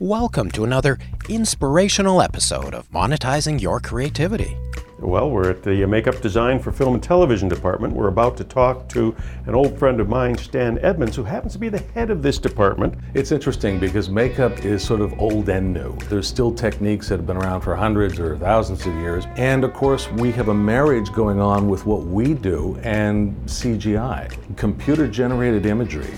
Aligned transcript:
Welcome 0.00 0.52
to 0.52 0.62
another 0.62 0.96
inspirational 1.28 2.22
episode 2.22 2.72
of 2.72 2.88
Monetizing 2.92 3.60
Your 3.60 3.80
Creativity. 3.80 4.56
Well, 5.00 5.28
we're 5.28 5.50
at 5.50 5.64
the 5.64 5.84
Makeup 5.86 6.20
Design 6.20 6.60
for 6.60 6.70
Film 6.70 6.94
and 6.94 7.02
Television 7.02 7.48
Department. 7.48 7.94
We're 7.94 8.06
about 8.06 8.36
to 8.36 8.44
talk 8.44 8.88
to 8.90 9.12
an 9.46 9.56
old 9.56 9.76
friend 9.76 10.00
of 10.00 10.08
mine, 10.08 10.38
Stan 10.38 10.78
Edmonds, 10.84 11.16
who 11.16 11.24
happens 11.24 11.54
to 11.54 11.58
be 11.58 11.68
the 11.68 11.82
head 11.94 12.10
of 12.10 12.22
this 12.22 12.38
department. 12.38 12.94
It's 13.14 13.32
interesting 13.32 13.80
because 13.80 14.08
makeup 14.08 14.64
is 14.64 14.84
sort 14.84 15.00
of 15.00 15.18
old 15.18 15.48
and 15.48 15.74
new. 15.74 15.96
There's 16.08 16.28
still 16.28 16.54
techniques 16.54 17.08
that 17.08 17.16
have 17.16 17.26
been 17.26 17.36
around 17.36 17.62
for 17.62 17.74
hundreds 17.74 18.20
or 18.20 18.38
thousands 18.38 18.86
of 18.86 18.94
years. 18.94 19.24
And 19.34 19.64
of 19.64 19.72
course, 19.72 20.08
we 20.12 20.30
have 20.30 20.46
a 20.46 20.54
marriage 20.54 21.12
going 21.12 21.40
on 21.40 21.68
with 21.68 21.86
what 21.86 22.04
we 22.04 22.34
do 22.34 22.78
and 22.84 23.34
CGI, 23.46 24.56
computer 24.56 25.08
generated 25.08 25.66
imagery. 25.66 26.14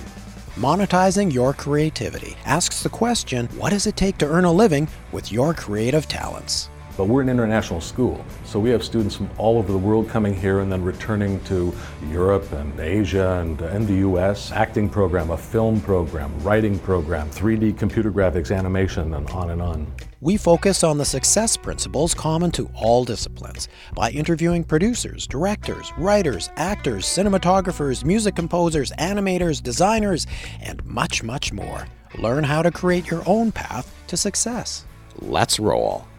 Monetizing 0.60 1.32
Your 1.32 1.54
Creativity 1.54 2.36
asks 2.44 2.82
the 2.82 2.90
question 2.90 3.46
what 3.56 3.70
does 3.70 3.86
it 3.86 3.96
take 3.96 4.18
to 4.18 4.28
earn 4.28 4.44
a 4.44 4.52
living 4.52 4.86
with 5.10 5.32
your 5.32 5.54
creative 5.54 6.06
talents? 6.06 6.68
But 6.96 7.04
we're 7.04 7.22
an 7.22 7.28
international 7.28 7.80
school, 7.80 8.24
so 8.44 8.58
we 8.58 8.70
have 8.70 8.84
students 8.84 9.16
from 9.16 9.30
all 9.38 9.58
over 9.58 9.72
the 9.72 9.78
world 9.78 10.08
coming 10.08 10.34
here 10.34 10.60
and 10.60 10.70
then 10.70 10.82
returning 10.82 11.42
to 11.44 11.74
Europe 12.10 12.50
and 12.52 12.78
Asia 12.78 13.38
and, 13.40 13.60
and 13.62 13.86
the 13.86 14.06
US. 14.08 14.52
Acting 14.52 14.88
program, 14.88 15.30
a 15.30 15.36
film 15.36 15.80
program, 15.80 16.38
writing 16.40 16.78
program, 16.78 17.30
3D 17.30 17.78
computer 17.78 18.10
graphics, 18.10 18.54
animation, 18.54 19.14
and 19.14 19.28
on 19.30 19.50
and 19.50 19.62
on. 19.62 19.86
We 20.20 20.36
focus 20.36 20.84
on 20.84 20.98
the 20.98 21.04
success 21.06 21.56
principles 21.56 22.12
common 22.12 22.50
to 22.52 22.70
all 22.74 23.04
disciplines 23.04 23.68
by 23.94 24.10
interviewing 24.10 24.64
producers, 24.64 25.26
directors, 25.26 25.92
writers, 25.96 26.50
actors, 26.56 27.06
cinematographers, 27.06 28.04
music 28.04 28.34
composers, 28.34 28.92
animators, 28.98 29.62
designers, 29.62 30.26
and 30.60 30.84
much, 30.84 31.22
much 31.22 31.54
more. 31.54 31.86
Learn 32.18 32.44
how 32.44 32.60
to 32.60 32.70
create 32.70 33.10
your 33.10 33.22
own 33.26 33.52
path 33.52 33.90
to 34.08 34.16
success. 34.16 34.84
Let's 35.20 35.58
roll. 35.58 36.09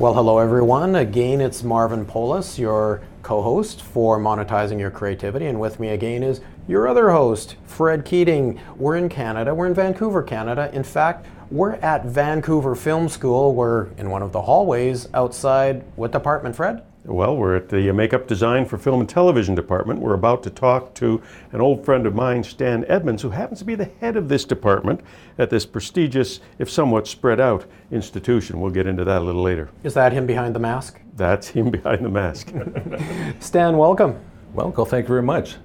Well, 0.00 0.14
hello 0.14 0.38
everyone. 0.38 0.96
Again, 0.96 1.42
it's 1.42 1.62
Marvin 1.62 2.06
Polis, 2.06 2.58
your 2.58 3.02
co 3.22 3.42
host 3.42 3.82
for 3.82 4.18
Monetizing 4.18 4.80
Your 4.80 4.90
Creativity. 4.90 5.44
And 5.44 5.60
with 5.60 5.78
me 5.78 5.90
again 5.90 6.22
is 6.22 6.40
your 6.66 6.88
other 6.88 7.10
host, 7.10 7.56
Fred 7.66 8.06
Keating. 8.06 8.58
We're 8.78 8.96
in 8.96 9.10
Canada, 9.10 9.54
we're 9.54 9.66
in 9.66 9.74
Vancouver, 9.74 10.22
Canada. 10.22 10.70
In 10.72 10.84
fact, 10.84 11.26
we're 11.50 11.74
at 11.74 12.06
Vancouver 12.06 12.74
Film 12.74 13.10
School. 13.10 13.54
We're 13.54 13.88
in 13.98 14.08
one 14.08 14.22
of 14.22 14.32
the 14.32 14.40
hallways 14.40 15.06
outside 15.12 15.84
what 15.96 16.12
department, 16.12 16.56
Fred? 16.56 16.82
Well, 17.04 17.34
we're 17.34 17.56
at 17.56 17.70
the 17.70 17.90
Makeup 17.92 18.26
Design 18.26 18.66
for 18.66 18.76
Film 18.76 19.00
and 19.00 19.08
Television 19.08 19.54
Department. 19.54 20.00
We're 20.00 20.12
about 20.12 20.42
to 20.42 20.50
talk 20.50 20.92
to 20.96 21.22
an 21.50 21.62
old 21.62 21.82
friend 21.82 22.06
of 22.06 22.14
mine, 22.14 22.44
Stan 22.44 22.84
Edmonds, 22.88 23.22
who 23.22 23.30
happens 23.30 23.60
to 23.60 23.64
be 23.64 23.74
the 23.74 23.90
head 24.00 24.18
of 24.18 24.28
this 24.28 24.44
department 24.44 25.00
at 25.38 25.48
this 25.48 25.64
prestigious, 25.64 26.40
if 26.58 26.68
somewhat 26.68 27.08
spread 27.08 27.40
out, 27.40 27.64
institution. 27.90 28.60
We'll 28.60 28.70
get 28.70 28.86
into 28.86 29.02
that 29.04 29.22
a 29.22 29.24
little 29.24 29.40
later. 29.40 29.70
Is 29.82 29.94
that 29.94 30.12
him 30.12 30.26
behind 30.26 30.54
the 30.54 30.60
mask? 30.60 31.00
That's 31.16 31.48
him 31.48 31.70
behind 31.70 32.04
the 32.04 32.10
mask. 32.10 32.52
Stan, 33.40 33.78
welcome. 33.78 34.20
Welcome, 34.52 34.84
thank 34.84 35.04
you 35.04 35.08
very 35.08 35.22
much. 35.22 35.56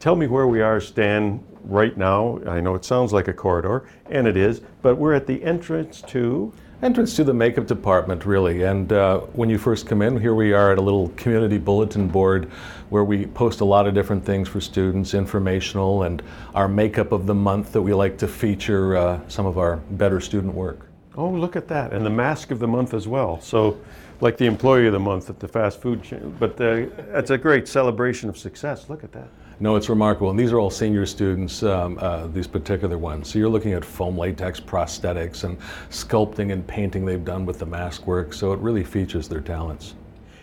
Tell 0.00 0.16
me 0.16 0.26
where 0.26 0.48
we 0.48 0.60
are, 0.60 0.80
Stan, 0.80 1.38
right 1.62 1.96
now. 1.96 2.40
I 2.48 2.60
know 2.60 2.74
it 2.74 2.84
sounds 2.84 3.12
like 3.12 3.28
a 3.28 3.32
corridor, 3.32 3.88
and 4.06 4.26
it 4.26 4.36
is, 4.36 4.60
but 4.82 4.96
we're 4.96 5.14
at 5.14 5.28
the 5.28 5.40
entrance 5.44 6.02
to 6.08 6.52
Entrance 6.82 7.14
to 7.16 7.24
the 7.24 7.34
makeup 7.34 7.66
department, 7.66 8.24
really. 8.24 8.62
And 8.62 8.90
uh, 8.90 9.18
when 9.34 9.50
you 9.50 9.58
first 9.58 9.86
come 9.86 10.00
in, 10.00 10.18
here 10.18 10.34
we 10.34 10.54
are 10.54 10.72
at 10.72 10.78
a 10.78 10.80
little 10.80 11.10
community 11.10 11.58
bulletin 11.58 12.08
board 12.08 12.50
where 12.88 13.04
we 13.04 13.26
post 13.26 13.60
a 13.60 13.66
lot 13.66 13.86
of 13.86 13.92
different 13.92 14.24
things 14.24 14.48
for 14.48 14.62
students, 14.62 15.12
informational, 15.12 16.04
and 16.04 16.22
our 16.54 16.68
makeup 16.68 17.12
of 17.12 17.26
the 17.26 17.34
month 17.34 17.72
that 17.72 17.82
we 17.82 17.92
like 17.92 18.16
to 18.16 18.26
feature 18.26 18.96
uh, 18.96 19.20
some 19.28 19.44
of 19.44 19.58
our 19.58 19.76
better 19.90 20.22
student 20.22 20.54
work. 20.54 20.86
Oh, 21.16 21.28
look 21.28 21.54
at 21.54 21.68
that. 21.68 21.92
And 21.92 22.06
the 22.06 22.10
mask 22.10 22.50
of 22.50 22.60
the 22.60 22.68
month 22.68 22.94
as 22.94 23.06
well. 23.06 23.42
So, 23.42 23.78
like 24.22 24.38
the 24.38 24.46
employee 24.46 24.86
of 24.86 24.94
the 24.94 25.00
month 25.00 25.28
at 25.28 25.38
the 25.38 25.48
fast 25.48 25.82
food 25.82 26.02
chain. 26.02 26.34
But 26.38 26.58
uh, 26.58 26.86
it's 27.12 27.28
a 27.28 27.36
great 27.36 27.68
celebration 27.68 28.30
of 28.30 28.38
success. 28.38 28.88
Look 28.88 29.04
at 29.04 29.12
that. 29.12 29.28
No, 29.62 29.76
it's 29.76 29.90
remarkable. 29.90 30.30
And 30.30 30.38
these 30.38 30.52
are 30.52 30.58
all 30.58 30.70
senior 30.70 31.04
students, 31.04 31.62
um, 31.62 31.98
uh, 32.00 32.28
these 32.28 32.46
particular 32.46 32.96
ones. 32.96 33.28
So 33.28 33.38
you're 33.38 33.50
looking 33.50 33.74
at 33.74 33.84
foam 33.84 34.16
latex 34.16 34.58
prosthetics 34.58 35.44
and 35.44 35.58
sculpting 35.90 36.50
and 36.50 36.66
painting 36.66 37.04
they've 37.04 37.24
done 37.24 37.44
with 37.44 37.58
the 37.58 37.66
mask 37.66 38.06
work. 38.06 38.32
So 38.32 38.54
it 38.54 38.58
really 38.60 38.82
features 38.82 39.28
their 39.28 39.42
talents. 39.42 39.96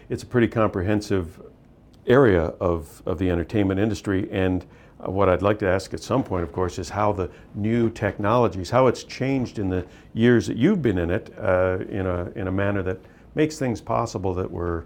It's 0.10 0.22
a 0.22 0.26
pretty 0.28 0.48
comprehensive 0.48 1.42
area 2.06 2.44
of, 2.62 3.02
of 3.08 3.18
the 3.18 3.32
entertainment 3.32 3.80
industry. 3.80 4.30
And 4.32 4.64
what 5.00 5.30
I'd 5.30 5.42
like 5.42 5.58
to 5.60 5.68
ask 5.68 5.96
at 5.96 6.00
some 6.00 6.24
point, 6.24 6.44
of 6.44 6.52
course, 6.52 6.78
is 6.78 6.88
how 6.88 7.12
the 7.12 7.32
new 7.56 7.90
technologies, 7.90 8.70
how 8.70 8.86
it's 8.86 9.04
changed 9.04 9.58
in 9.58 9.68
the 9.68 9.84
years 10.14 10.46
that 10.46 10.58
you've 10.58 10.84
been 10.84 11.00
in 11.00 11.10
it 11.10 11.34
uh, 11.40 11.80
in, 11.90 12.06
a, 12.06 12.30
in 12.36 12.48
a 12.48 12.52
manner 12.52 12.84
that 12.84 13.00
makes 13.34 13.58
things 13.58 13.82
possible 13.82 14.36
that 14.36 14.50
were 14.50 14.86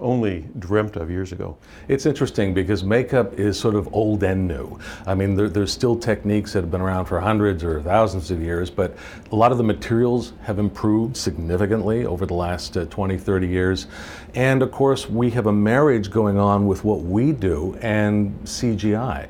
only 0.00 0.48
dreamt 0.58 0.96
of 0.96 1.10
years 1.10 1.32
ago. 1.32 1.56
It's 1.88 2.06
interesting 2.06 2.54
because 2.54 2.84
makeup 2.84 3.38
is 3.38 3.58
sort 3.58 3.74
of 3.74 3.92
old 3.92 4.22
and 4.22 4.46
new. 4.46 4.78
I 5.06 5.14
mean, 5.14 5.34
there, 5.34 5.48
there's 5.48 5.72
still 5.72 5.96
techniques 5.96 6.52
that 6.52 6.62
have 6.62 6.70
been 6.70 6.80
around 6.80 7.06
for 7.06 7.20
hundreds 7.20 7.64
or 7.64 7.82
thousands 7.82 8.30
of 8.30 8.42
years, 8.42 8.70
but 8.70 8.96
a 9.32 9.36
lot 9.36 9.52
of 9.52 9.58
the 9.58 9.64
materials 9.64 10.32
have 10.42 10.58
improved 10.58 11.16
significantly 11.16 12.06
over 12.06 12.26
the 12.26 12.34
last 12.34 12.76
uh, 12.76 12.84
20, 12.86 13.18
30 13.18 13.48
years. 13.48 13.86
And 14.34 14.62
of 14.62 14.70
course, 14.70 15.08
we 15.08 15.30
have 15.30 15.46
a 15.46 15.52
marriage 15.52 16.10
going 16.10 16.38
on 16.38 16.66
with 16.66 16.84
what 16.84 17.00
we 17.00 17.32
do 17.32 17.76
and 17.80 18.38
CGI. 18.44 19.28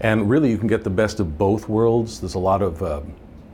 And 0.00 0.28
really, 0.28 0.50
you 0.50 0.58
can 0.58 0.68
get 0.68 0.84
the 0.84 0.90
best 0.90 1.20
of 1.20 1.38
both 1.38 1.68
worlds. 1.68 2.20
There's 2.20 2.34
a 2.34 2.38
lot 2.38 2.60
of 2.60 2.82
uh, 2.82 3.00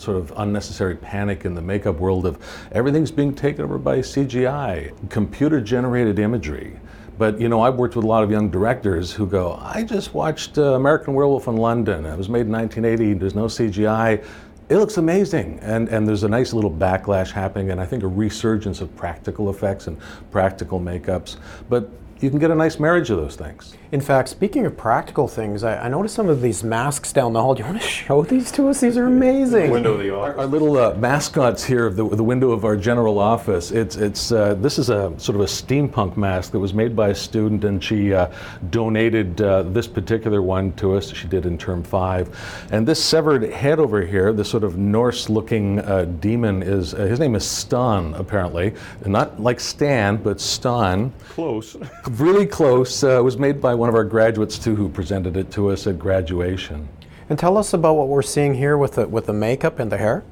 sort 0.03 0.17
of 0.17 0.33
unnecessary 0.37 0.97
panic 0.97 1.45
in 1.45 1.55
the 1.55 1.63
makeup 1.63 1.97
world 1.97 2.27
of 2.27 2.39
everything's 2.73 3.11
being 3.11 3.35
taken 3.35 3.65
over 3.65 3.79
by 3.79 3.99
CGI, 3.99 4.93
computer 5.09 5.61
generated 5.61 6.19
imagery. 6.19 6.79
But 7.19 7.41
you 7.41 7.49
know, 7.49 7.61
I've 7.61 7.77
worked 7.77 7.95
with 7.95 8.05
a 8.05 8.09
lot 8.09 8.25
of 8.25 8.31
young 8.31 8.51
directors 8.51 9.12
who 9.12 9.27
go, 9.27 9.59
I 9.62 9.85
just 9.85 10.12
watched 10.12 10.59
uh, 10.59 10.75
American 10.75 11.15
Werewolf 11.15 11.47
in 11.47 11.57
London. 11.57 12.05
It 12.05 12.17
was 12.17 12.29
made 12.29 12.47
in 12.47 12.53
1980. 12.53 13.15
There's 13.15 13.35
no 13.35 13.45
CGI. 13.45 14.25
It 14.69 14.77
looks 14.77 14.97
amazing. 14.97 15.59
And, 15.61 15.89
and 15.89 16.09
there's 16.09 16.25
a 16.25 16.29
nice 16.29 16.53
little 16.53 16.71
backlash 16.71 17.31
happening, 17.31 17.71
and 17.71 17.81
I 17.81 17.87
think 17.87 18.03
a 18.03 18.09
resurgence 18.09 18.81
of 18.81 18.95
practical 18.97 19.51
effects 19.51 19.87
and 19.87 19.99
practical 20.31 20.81
makeups. 20.81 21.37
But 21.69 21.91
you 22.22 22.31
can 22.31 22.38
get 22.38 22.50
a 22.50 22.55
nice 22.55 22.78
marriage 22.78 23.10
of 23.10 23.19
those 23.19 23.37
things. 23.37 23.75
In 23.91 24.00
fact, 24.00 24.28
speaking 24.28 24.65
of 24.65 24.77
practical 24.77 25.28
things, 25.28 25.65
I, 25.65 25.84
I 25.84 25.88
noticed 25.88 26.15
some 26.15 26.28
of 26.28 26.41
these 26.41 26.65
masks 26.65 27.12
down 27.12 27.33
the 27.33 27.43
hall. 27.43 27.55
Do 27.55 27.62
you 27.62 27.69
want 27.69 27.83
to 27.83 27.87
show 27.87 28.22
these 28.22 28.50
to 28.53 28.69
us? 28.69 28.81
These 28.81 28.97
are 28.97 29.06
amazing. 29.06 29.71
Window 29.71 29.94
of 29.94 29.99
the 30.00 30.15
office. 30.15 30.37
Our, 30.37 30.41
our 30.41 30.47
little 30.47 30.78
uh, 30.78 30.94
mascots 30.94 31.62
here 31.62 31.87
of 31.87 31.97
the, 31.97 32.09
the 32.09 32.22
window 32.22 32.53
of 32.53 32.65
our 32.65 32.77
general 32.77 33.19
office. 33.19 33.71
It's, 33.71 33.97
it's, 33.97 34.32
uh, 34.32 34.55
this 34.55 34.78
is 34.78 34.88
a 34.88 35.12
sort 35.19 35.37
of 35.37 35.43
a 35.43 35.47
steampunk 35.47 36.16
mask 36.16 36.53
that 36.53 36.59
was 36.59 36.72
made 36.72 36.97
by 36.97 37.09
a 37.09 37.15
student, 37.15 37.65
and 37.65 37.82
she 37.82 38.15
uh, 38.15 38.32
donated 38.71 39.43
uh, 39.43 39.65
this 39.65 39.87
particular 39.87 40.41
one 40.41 40.72
to 40.75 40.94
us. 40.94 41.12
She 41.12 41.27
did 41.28 41.44
in 41.44 41.59
term 41.59 41.82
five. 41.82 42.34
And 42.71 42.87
this 42.87 43.05
severed 43.05 43.43
head 43.43 43.78
over 43.78 44.00
here, 44.06 44.32
this 44.32 44.49
sort 44.49 44.65
of 44.65 44.78
Norse 44.78 45.28
looking 45.28 45.81
uh, 45.81 46.05
demon, 46.21 46.62
is 46.62 46.94
uh, 46.94 46.99
his 46.99 47.21
name 47.21 47.34
is 47.34 47.44
Stan, 47.44 48.15
apparently. 48.15 48.75
Not 49.05 49.41
like 49.41 49.61
Stan, 49.61 50.16
but 50.16 50.41
Stan. 50.41 51.12
Close. 51.28 51.77
Really 52.19 52.45
close. 52.45 53.03
Uh, 53.03 53.19
it 53.19 53.23
was 53.23 53.39
made 53.39 53.59
by 53.59 53.75
one 53.75 53.89
of 53.89 53.95
our 53.95 54.05
graduates 54.05 54.59
too, 54.59 54.77
who 54.77 54.91
presented 54.91 55.34
it 55.34 55.50
to 55.53 55.71
us 55.71 55.87
at 55.87 55.99
graduation. 55.99 56.87
And 57.31 57.39
tell 57.39 57.56
us 57.56 57.73
about 57.73 57.95
what 57.95 58.09
we're 58.09 58.21
seeing 58.21 58.53
here 58.53 58.77
with 58.77 58.97
the, 58.97 59.09
with 59.09 59.25
the 59.25 59.33
makeup 59.33 59.78
and 59.78 59.91
the 59.91 59.97
hair. 59.97 60.23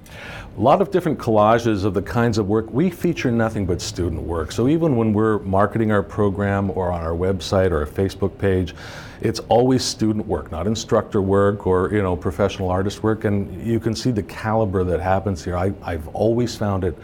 A 0.58 0.60
lot 0.60 0.82
of 0.82 0.90
different 0.90 1.18
collages 1.18 1.84
of 1.84 1.94
the 1.94 2.02
kinds 2.02 2.36
of 2.36 2.48
work. 2.48 2.70
We 2.70 2.90
feature 2.90 3.30
nothing 3.30 3.64
but 3.64 3.80
student 3.80 4.20
work. 4.20 4.52
So 4.52 4.68
even 4.68 4.94
when 4.96 5.14
we're 5.14 5.38
marketing 5.38 5.90
our 5.90 6.02
program 6.02 6.70
or 6.74 6.90
on 6.90 7.00
our 7.00 7.14
website 7.14 7.70
or 7.70 7.80
a 7.80 7.86
Facebook 7.86 8.36
page, 8.36 8.74
it's 9.22 9.40
always 9.48 9.82
student 9.82 10.26
work, 10.26 10.52
not 10.52 10.66
instructor 10.66 11.22
work 11.22 11.66
or 11.66 11.90
you 11.94 12.02
know 12.02 12.14
professional 12.14 12.68
artist 12.68 13.02
work. 13.02 13.24
And 13.24 13.66
you 13.66 13.80
can 13.80 13.94
see 13.94 14.10
the 14.10 14.24
caliber 14.24 14.84
that 14.84 15.00
happens 15.00 15.42
here. 15.42 15.56
I, 15.56 15.72
I've 15.82 16.08
always 16.08 16.54
found 16.54 16.84
it 16.84 16.98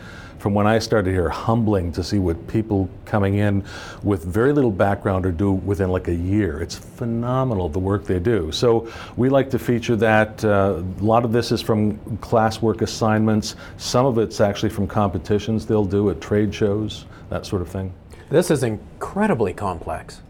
from 0.47 0.55
when 0.55 0.69
I 0.69 0.79
started 0.79 1.11
here, 1.11 1.29
humbling 1.29 1.91
to 1.91 2.05
see 2.05 2.21
what 2.21 2.47
people 2.47 2.89
coming 3.05 3.35
in 3.35 3.65
with 4.05 4.25
very 4.25 4.53
little 4.53 4.71
background 4.71 5.27
are 5.27 5.33
do 5.33 5.51
within 5.51 5.91
like 5.91 6.07
a 6.07 6.15
year. 6.15 6.63
It's 6.63 6.77
phenomenal 6.77 7.69
the 7.69 7.81
work 7.81 8.05
they 8.05 8.21
do. 8.21 8.53
So 8.53 8.89
we 9.17 9.29
like 9.29 9.51
to 9.51 9.59
feature 9.59 9.97
that. 9.97 10.45
Uh, 10.45 10.85
a 11.01 11.03
lot 11.03 11.25
of 11.25 11.33
this 11.33 11.51
is 11.51 11.61
from 11.61 11.99
classwork 12.19 12.83
assignments. 12.83 13.57
Some 13.77 14.07
of 14.07 14.19
it's 14.19 14.41
actually 14.41 14.69
from 14.69 14.87
competitions 14.87 15.67
they'll 15.67 15.85
do 15.85 16.11
at 16.11 16.21
trade 16.21 16.55
shows, 16.55 17.07
that 17.29 17.45
sort 17.45 17.61
of 17.61 17.69
thing. 17.69 17.93
This 18.31 18.53
is 18.53 18.63
incredibly 18.63 19.53
complex. 19.53 20.23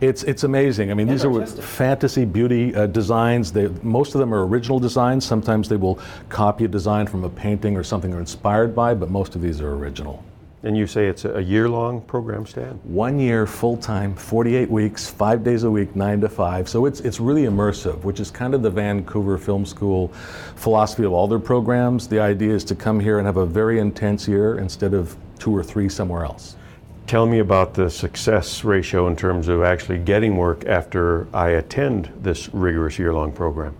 It's, 0.00 0.22
it's 0.24 0.44
amazing. 0.44 0.90
I 0.90 0.94
mean, 0.94 1.06
these 1.06 1.24
are 1.24 1.46
fantasy 1.46 2.24
beauty 2.24 2.74
uh, 2.74 2.86
designs. 2.86 3.52
They, 3.52 3.68
most 3.82 4.14
of 4.14 4.20
them 4.20 4.34
are 4.34 4.46
original 4.46 4.80
designs. 4.80 5.24
Sometimes 5.24 5.68
they 5.68 5.76
will 5.76 5.98
copy 6.28 6.64
a 6.64 6.68
design 6.68 7.06
from 7.06 7.24
a 7.24 7.30
painting 7.30 7.76
or 7.76 7.84
something 7.84 8.10
they're 8.10 8.20
inspired 8.20 8.74
by, 8.74 8.94
but 8.94 9.10
most 9.10 9.34
of 9.34 9.42
these 9.42 9.60
are 9.60 9.72
original. 9.74 10.24
And 10.64 10.74
you 10.74 10.86
say 10.86 11.08
it's 11.08 11.26
a 11.26 11.42
year 11.42 11.68
long 11.68 12.00
program, 12.00 12.46
Stan? 12.46 12.80
One 12.84 13.18
year, 13.18 13.46
full 13.46 13.76
time, 13.76 14.14
48 14.14 14.70
weeks, 14.70 15.10
five 15.10 15.44
days 15.44 15.64
a 15.64 15.70
week, 15.70 15.94
nine 15.94 16.22
to 16.22 16.28
five. 16.28 16.70
So 16.70 16.86
it's, 16.86 17.00
it's 17.00 17.20
really 17.20 17.42
immersive, 17.42 18.02
which 18.02 18.18
is 18.18 18.30
kind 18.30 18.54
of 18.54 18.62
the 18.62 18.70
Vancouver 18.70 19.36
Film 19.36 19.66
School 19.66 20.08
philosophy 20.56 21.04
of 21.04 21.12
all 21.12 21.28
their 21.28 21.38
programs. 21.38 22.08
The 22.08 22.18
idea 22.18 22.54
is 22.54 22.64
to 22.64 22.74
come 22.74 22.98
here 22.98 23.18
and 23.18 23.26
have 23.26 23.36
a 23.36 23.44
very 23.44 23.78
intense 23.78 24.26
year 24.26 24.56
instead 24.56 24.94
of 24.94 25.14
two 25.38 25.54
or 25.54 25.62
three 25.62 25.90
somewhere 25.90 26.24
else. 26.24 26.56
Tell 27.06 27.26
me 27.26 27.38
about 27.38 27.74
the 27.74 27.90
success 27.90 28.64
ratio 28.64 29.06
in 29.08 29.16
terms 29.16 29.48
of 29.48 29.62
actually 29.62 29.98
getting 29.98 30.38
work 30.38 30.64
after 30.64 31.28
I 31.34 31.50
attend 31.50 32.10
this 32.22 32.48
rigorous 32.54 32.98
year 32.98 33.12
long 33.12 33.30
program. 33.30 33.76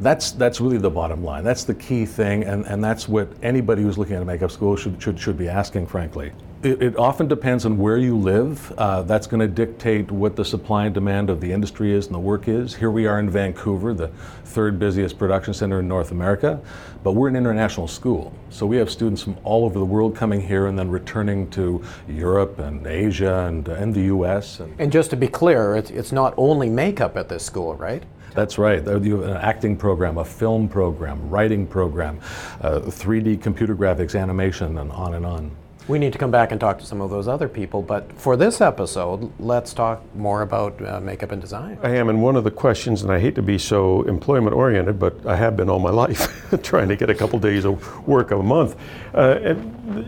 That's, 0.00 0.32
that's 0.32 0.60
really 0.60 0.78
the 0.78 0.90
bottom 0.90 1.24
line. 1.24 1.44
That's 1.44 1.64
the 1.64 1.74
key 1.74 2.04
thing, 2.04 2.44
and, 2.44 2.66
and 2.66 2.82
that's 2.82 3.08
what 3.08 3.28
anybody 3.42 3.82
who's 3.82 3.98
looking 3.98 4.16
at 4.16 4.22
a 4.22 4.24
makeup 4.24 4.50
school 4.50 4.76
should, 4.76 5.00
should, 5.00 5.18
should 5.18 5.38
be 5.38 5.48
asking, 5.48 5.86
frankly. 5.86 6.32
It, 6.64 6.82
it 6.82 6.96
often 6.96 7.28
depends 7.28 7.66
on 7.66 7.76
where 7.76 7.98
you 7.98 8.16
live. 8.16 8.72
Uh, 8.78 9.02
that's 9.02 9.26
going 9.26 9.40
to 9.40 9.46
dictate 9.46 10.10
what 10.10 10.34
the 10.34 10.44
supply 10.44 10.86
and 10.86 10.94
demand 10.94 11.28
of 11.28 11.38
the 11.40 11.52
industry 11.52 11.92
is 11.92 12.06
and 12.06 12.14
the 12.14 12.20
work 12.20 12.48
is. 12.48 12.74
Here 12.74 12.90
we 12.90 13.06
are 13.06 13.20
in 13.20 13.28
Vancouver, 13.28 13.92
the 13.92 14.08
third 14.44 14.78
busiest 14.78 15.18
production 15.18 15.52
center 15.52 15.80
in 15.80 15.88
North 15.88 16.10
America, 16.10 16.58
but 17.02 17.12
we're 17.12 17.28
an 17.28 17.36
international 17.36 17.86
school. 17.86 18.32
So 18.48 18.64
we 18.64 18.78
have 18.78 18.90
students 18.90 19.22
from 19.22 19.36
all 19.44 19.66
over 19.66 19.78
the 19.78 19.84
world 19.84 20.16
coming 20.16 20.40
here 20.40 20.66
and 20.66 20.78
then 20.78 20.88
returning 20.88 21.50
to 21.50 21.84
Europe 22.08 22.58
and 22.58 22.86
Asia 22.86 23.44
and, 23.46 23.68
and 23.68 23.94
the 23.94 24.04
US. 24.04 24.60
And, 24.60 24.74
and 24.78 24.90
just 24.90 25.10
to 25.10 25.16
be 25.16 25.28
clear, 25.28 25.76
it's, 25.76 25.90
it's 25.90 26.12
not 26.12 26.32
only 26.38 26.70
makeup 26.70 27.18
at 27.18 27.28
this 27.28 27.44
school, 27.44 27.74
right? 27.74 28.04
That's 28.34 28.58
right. 28.58 28.84
You 28.84 29.20
have 29.20 29.30
an 29.30 29.36
acting 29.36 29.76
program, 29.76 30.18
a 30.18 30.24
film 30.24 30.68
program, 30.68 31.30
writing 31.30 31.66
program, 31.66 32.20
uh, 32.60 32.80
3D 32.80 33.40
computer 33.40 33.76
graphics, 33.76 34.20
animation, 34.20 34.78
and 34.78 34.90
on 34.92 35.14
and 35.14 35.24
on. 35.24 35.50
We 35.86 35.98
need 35.98 36.14
to 36.14 36.18
come 36.18 36.30
back 36.30 36.50
and 36.50 36.58
talk 36.58 36.78
to 36.78 36.86
some 36.86 37.02
of 37.02 37.10
those 37.10 37.28
other 37.28 37.46
people, 37.46 37.82
but 37.82 38.10
for 38.14 38.38
this 38.38 38.62
episode, 38.62 39.30
let's 39.38 39.74
talk 39.74 40.02
more 40.14 40.40
about 40.40 40.80
uh, 40.80 40.98
makeup 40.98 41.30
and 41.30 41.42
design. 41.42 41.78
I 41.82 41.90
am, 41.90 42.08
and 42.08 42.22
one 42.22 42.36
of 42.36 42.44
the 42.44 42.50
questions, 42.50 43.02
and 43.02 43.12
I 43.12 43.20
hate 43.20 43.34
to 43.34 43.42
be 43.42 43.58
so 43.58 44.00
employment 44.04 44.56
oriented, 44.56 44.98
but 44.98 45.26
I 45.26 45.36
have 45.36 45.58
been 45.58 45.68
all 45.68 45.78
my 45.78 45.90
life 46.04 46.42
trying 46.62 46.88
to 46.88 46.96
get 46.96 47.10
a 47.10 47.14
couple 47.14 47.38
days 47.38 47.66
of 47.66 48.08
work 48.08 48.30
a 48.30 48.36
month. 48.42 48.76
Uh, 49.12 49.56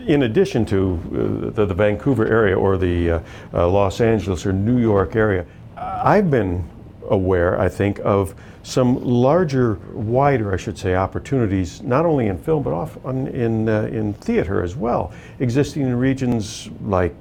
in 0.07 0.23
addition 0.23 0.65
to 0.65 0.95
uh, 0.95 1.51
the, 1.51 1.67
the, 1.67 1.75
Vancouver 1.75 2.25
area 2.25 2.57
or 2.57 2.77
the 2.77 3.11
uh, 3.11 3.19
uh, 3.53 3.69
Los 3.69 4.01
Angeles 4.01 4.47
or 4.47 4.53
New 4.53 4.79
York 4.79 5.15
area, 5.15 5.45
I've 5.77 6.31
been 6.31 6.67
aware, 7.09 7.59
I 7.59 7.69
think, 7.69 7.99
of 8.03 8.35
some 8.63 9.03
larger, 9.03 9.75
wider, 9.93 10.53
I 10.53 10.57
should 10.57 10.77
say, 10.77 10.95
opportunities, 10.95 11.81
not 11.81 12.05
only 12.05 12.27
in 12.27 12.37
film, 12.37 12.63
but 12.63 12.73
often 12.73 13.27
in, 13.27 13.69
uh, 13.69 13.83
in 13.83 14.13
theater 14.13 14.61
as 14.61 14.75
well, 14.75 15.13
existing 15.39 15.83
in 15.83 15.95
regions 15.95 16.69
like 16.83 17.15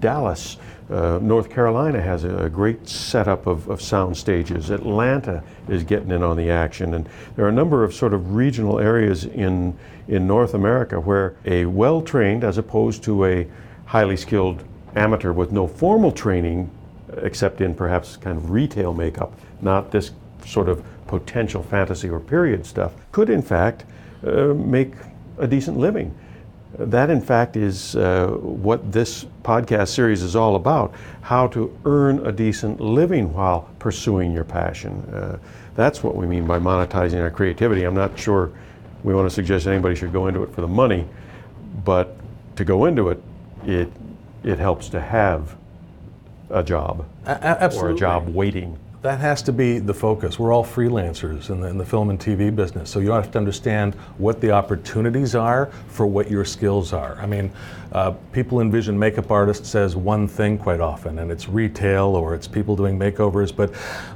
Dallas. 0.00 0.56
Uh, 0.90 1.18
North 1.20 1.50
Carolina 1.50 2.00
has 2.00 2.24
a, 2.24 2.48
great 2.48 2.88
setup 2.88 3.46
of, 3.46 3.68
of 3.68 3.80
sound 3.80 4.16
stages. 4.16 4.70
Atlanta 4.70 5.42
is 5.68 5.82
getting 5.82 6.10
in 6.10 6.22
on 6.22 6.36
the 6.36 6.50
action. 6.50 6.94
And 6.94 7.08
there 7.34 7.44
are 7.44 7.48
a 7.48 7.52
number 7.52 7.82
of 7.82 7.92
sort 7.92 8.14
of 8.14 8.34
regional 8.34 8.78
areas 8.78 9.24
in, 9.24 9.76
in 10.06 10.26
North 10.26 10.54
America 10.54 11.00
where 11.00 11.36
a 11.44 11.64
well 11.66 12.02
trained, 12.02 12.44
as 12.44 12.58
opposed 12.58 13.02
to 13.04 13.24
a 13.24 13.48
highly 13.86 14.16
skilled 14.16 14.62
amateur 14.94 15.32
with 15.32 15.52
no 15.52 15.66
formal 15.66 16.12
training 16.12 16.70
except 17.22 17.60
in 17.60 17.74
perhaps 17.74 18.16
kind 18.16 18.36
of 18.36 18.50
retail 18.50 18.92
makeup, 18.92 19.32
not 19.60 19.90
this 19.90 20.12
sort 20.44 20.68
of 20.68 20.84
potential 21.06 21.62
fantasy 21.62 22.08
or 22.08 22.20
period 22.20 22.66
stuff, 22.66 22.92
could 23.12 23.30
in 23.30 23.42
fact 23.42 23.84
uh, 24.26 24.54
make 24.54 24.92
a 25.38 25.46
decent 25.46 25.78
living. 25.78 26.14
That, 26.78 27.08
in 27.08 27.22
fact, 27.22 27.56
is 27.56 27.96
uh, 27.96 28.28
what 28.28 28.92
this 28.92 29.24
podcast 29.42 29.88
series 29.88 30.22
is 30.22 30.36
all 30.36 30.56
about 30.56 30.92
how 31.22 31.46
to 31.48 31.76
earn 31.86 32.26
a 32.26 32.32
decent 32.32 32.80
living 32.80 33.32
while 33.32 33.70
pursuing 33.78 34.30
your 34.30 34.44
passion. 34.44 35.00
Uh, 35.12 35.38
that's 35.74 36.02
what 36.02 36.16
we 36.16 36.26
mean 36.26 36.46
by 36.46 36.58
monetizing 36.58 37.20
our 37.20 37.30
creativity. 37.30 37.84
I'm 37.84 37.94
not 37.94 38.18
sure 38.18 38.52
we 39.04 39.14
want 39.14 39.26
to 39.26 39.34
suggest 39.34 39.66
anybody 39.66 39.94
should 39.94 40.12
go 40.12 40.26
into 40.26 40.42
it 40.42 40.54
for 40.54 40.60
the 40.60 40.68
money, 40.68 41.06
but 41.84 42.16
to 42.56 42.64
go 42.64 42.84
into 42.86 43.08
it, 43.08 43.22
it, 43.64 43.90
it 44.44 44.58
helps 44.58 44.88
to 44.90 45.00
have 45.00 45.55
a 46.50 46.62
job 46.62 47.04
a- 47.26 47.70
or 47.76 47.90
a 47.90 47.94
job 47.94 48.28
waiting. 48.34 48.78
That 49.06 49.20
has 49.20 49.40
to 49.42 49.52
be 49.52 49.78
the 49.78 49.94
focus. 49.94 50.36
We're 50.36 50.52
all 50.52 50.64
freelancers 50.64 51.50
in 51.50 51.60
the, 51.60 51.68
in 51.68 51.78
the 51.78 51.86
film 51.86 52.10
and 52.10 52.18
TV 52.18 52.52
business, 52.52 52.90
so 52.90 52.98
you 52.98 53.12
have 53.12 53.30
to 53.30 53.38
understand 53.38 53.94
what 54.18 54.40
the 54.40 54.50
opportunities 54.50 55.36
are 55.36 55.66
for 55.86 56.08
what 56.08 56.28
your 56.28 56.44
skills 56.44 56.92
are. 56.92 57.16
I 57.20 57.26
mean, 57.26 57.52
uh, 57.92 58.10
people 58.32 58.60
envision 58.60 58.98
makeup 58.98 59.30
artists 59.30 59.76
as 59.76 59.94
one 59.94 60.26
thing 60.26 60.58
quite 60.58 60.80
often, 60.80 61.20
and 61.20 61.30
it's 61.30 61.48
retail 61.48 62.16
or 62.16 62.34
it's 62.34 62.48
people 62.48 62.74
doing 62.74 62.98
makeovers, 62.98 63.54
but 63.54 63.72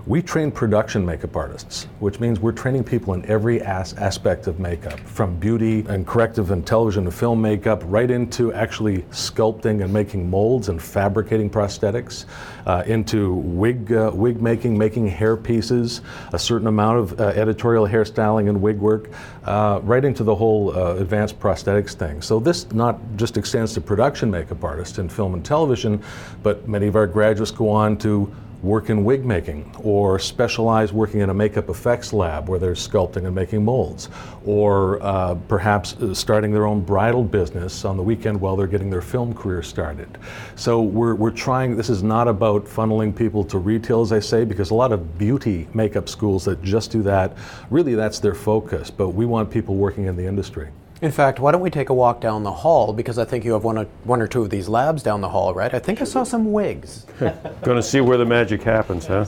we 0.06 0.20
train 0.20 0.50
production 0.50 1.06
makeup 1.06 1.36
artists, 1.36 1.86
which 2.00 2.18
means 2.18 2.40
we're 2.40 2.50
training 2.50 2.82
people 2.82 3.14
in 3.14 3.24
every 3.26 3.62
as- 3.62 3.94
aspect 3.94 4.48
of 4.48 4.58
makeup, 4.58 4.98
from 5.00 5.36
beauty 5.36 5.84
and 5.88 6.04
corrective 6.04 6.50
and 6.50 6.66
television 6.66 7.04
and 7.04 7.14
film 7.14 7.40
makeup, 7.40 7.82
right 7.86 8.10
into 8.10 8.52
actually 8.52 9.02
sculpting 9.12 9.84
and 9.84 9.92
making 9.92 10.28
molds 10.28 10.68
and 10.68 10.82
fabricating 10.82 11.48
prosthetics, 11.48 12.24
uh, 12.66 12.82
into 12.86 13.34
wig, 13.34 13.92
uh, 13.92 14.10
wig 14.14 14.40
making, 14.40 14.76
making 14.76 15.06
hair 15.06 15.36
pieces, 15.36 16.00
a 16.32 16.38
certain 16.38 16.66
amount 16.66 16.98
of 16.98 17.20
uh, 17.20 17.24
editorial 17.28 17.86
hairstyling 17.86 18.48
and 18.48 18.60
wig 18.60 18.78
work, 18.78 19.10
uh, 19.44 19.80
right 19.82 20.04
into 20.04 20.24
the 20.24 20.34
whole 20.34 20.76
uh, 20.76 20.94
advanced 20.94 21.38
prosthetics 21.38 21.94
thing. 21.94 22.22
So 22.22 22.40
this 22.40 22.70
not 22.72 22.98
just 23.16 23.36
extends 23.36 23.74
to 23.74 23.80
production 23.80 24.30
makeup 24.30 24.62
artists 24.64 24.98
in 24.98 25.08
film 25.08 25.34
and 25.34 25.44
television, 25.44 26.02
but 26.42 26.68
many 26.68 26.86
of 26.86 26.96
our 26.96 27.06
graduates 27.06 27.50
go 27.50 27.68
on 27.68 27.96
to 27.98 28.32
work 28.62 28.90
in 28.90 29.04
wig 29.04 29.24
making 29.24 29.70
or 29.82 30.18
specialize 30.18 30.92
working 30.92 31.20
in 31.20 31.30
a 31.30 31.34
makeup 31.34 31.68
effects 31.68 32.12
lab 32.12 32.48
where 32.48 32.58
they're 32.58 32.72
sculpting 32.72 33.26
and 33.26 33.34
making 33.34 33.64
molds 33.64 34.08
or 34.44 35.02
uh, 35.02 35.34
perhaps 35.48 35.94
uh, 35.94 36.14
starting 36.14 36.52
their 36.52 36.66
own 36.66 36.80
bridal 36.80 37.24
business 37.24 37.84
on 37.84 37.96
the 37.96 38.02
weekend 38.02 38.40
while 38.40 38.56
they're 38.56 38.66
getting 38.66 38.90
their 38.90 39.02
film 39.02 39.34
career 39.34 39.62
started. 39.62 40.18
So 40.56 40.82
we're, 40.82 41.14
we're 41.14 41.30
trying 41.30 41.76
this 41.76 41.90
is 41.90 42.02
not 42.02 42.28
about 42.28 42.64
funneling 42.64 43.14
people 43.14 43.44
to 43.44 43.58
retail 43.58 44.02
as 44.02 44.12
i 44.12 44.20
say 44.20 44.44
because 44.44 44.70
a 44.70 44.74
lot 44.74 44.92
of 44.92 45.18
beauty 45.18 45.68
makeup 45.74 46.08
schools 46.08 46.44
that 46.44 46.62
just 46.62 46.90
do 46.90 47.02
that 47.02 47.36
really 47.70 47.94
that's 47.94 48.18
their 48.18 48.34
focus 48.34 48.90
but 48.90 49.10
we 49.10 49.26
want 49.26 49.50
people 49.50 49.76
working 49.76 50.06
in 50.06 50.16
the 50.16 50.26
industry 50.26 50.68
in 51.02 51.10
fact, 51.10 51.40
why 51.40 51.52
don't 51.52 51.62
we 51.62 51.70
take 51.70 51.88
a 51.88 51.94
walk 51.94 52.20
down 52.20 52.42
the 52.42 52.52
hall 52.52 52.92
because 52.92 53.18
I 53.18 53.24
think 53.24 53.44
you 53.44 53.52
have 53.54 53.64
one 53.64 53.78
or, 53.78 53.84
one 54.04 54.20
or 54.20 54.26
two 54.26 54.42
of 54.42 54.50
these 54.50 54.68
labs 54.68 55.02
down 55.02 55.20
the 55.20 55.28
hall, 55.28 55.54
right? 55.54 55.72
I 55.72 55.78
think 55.78 56.00
I 56.00 56.04
saw 56.04 56.24
some 56.24 56.52
wigs. 56.52 57.06
Going 57.18 57.76
to 57.76 57.82
see 57.82 58.00
where 58.00 58.18
the 58.18 58.26
magic 58.26 58.62
happens, 58.62 59.06
huh? 59.06 59.26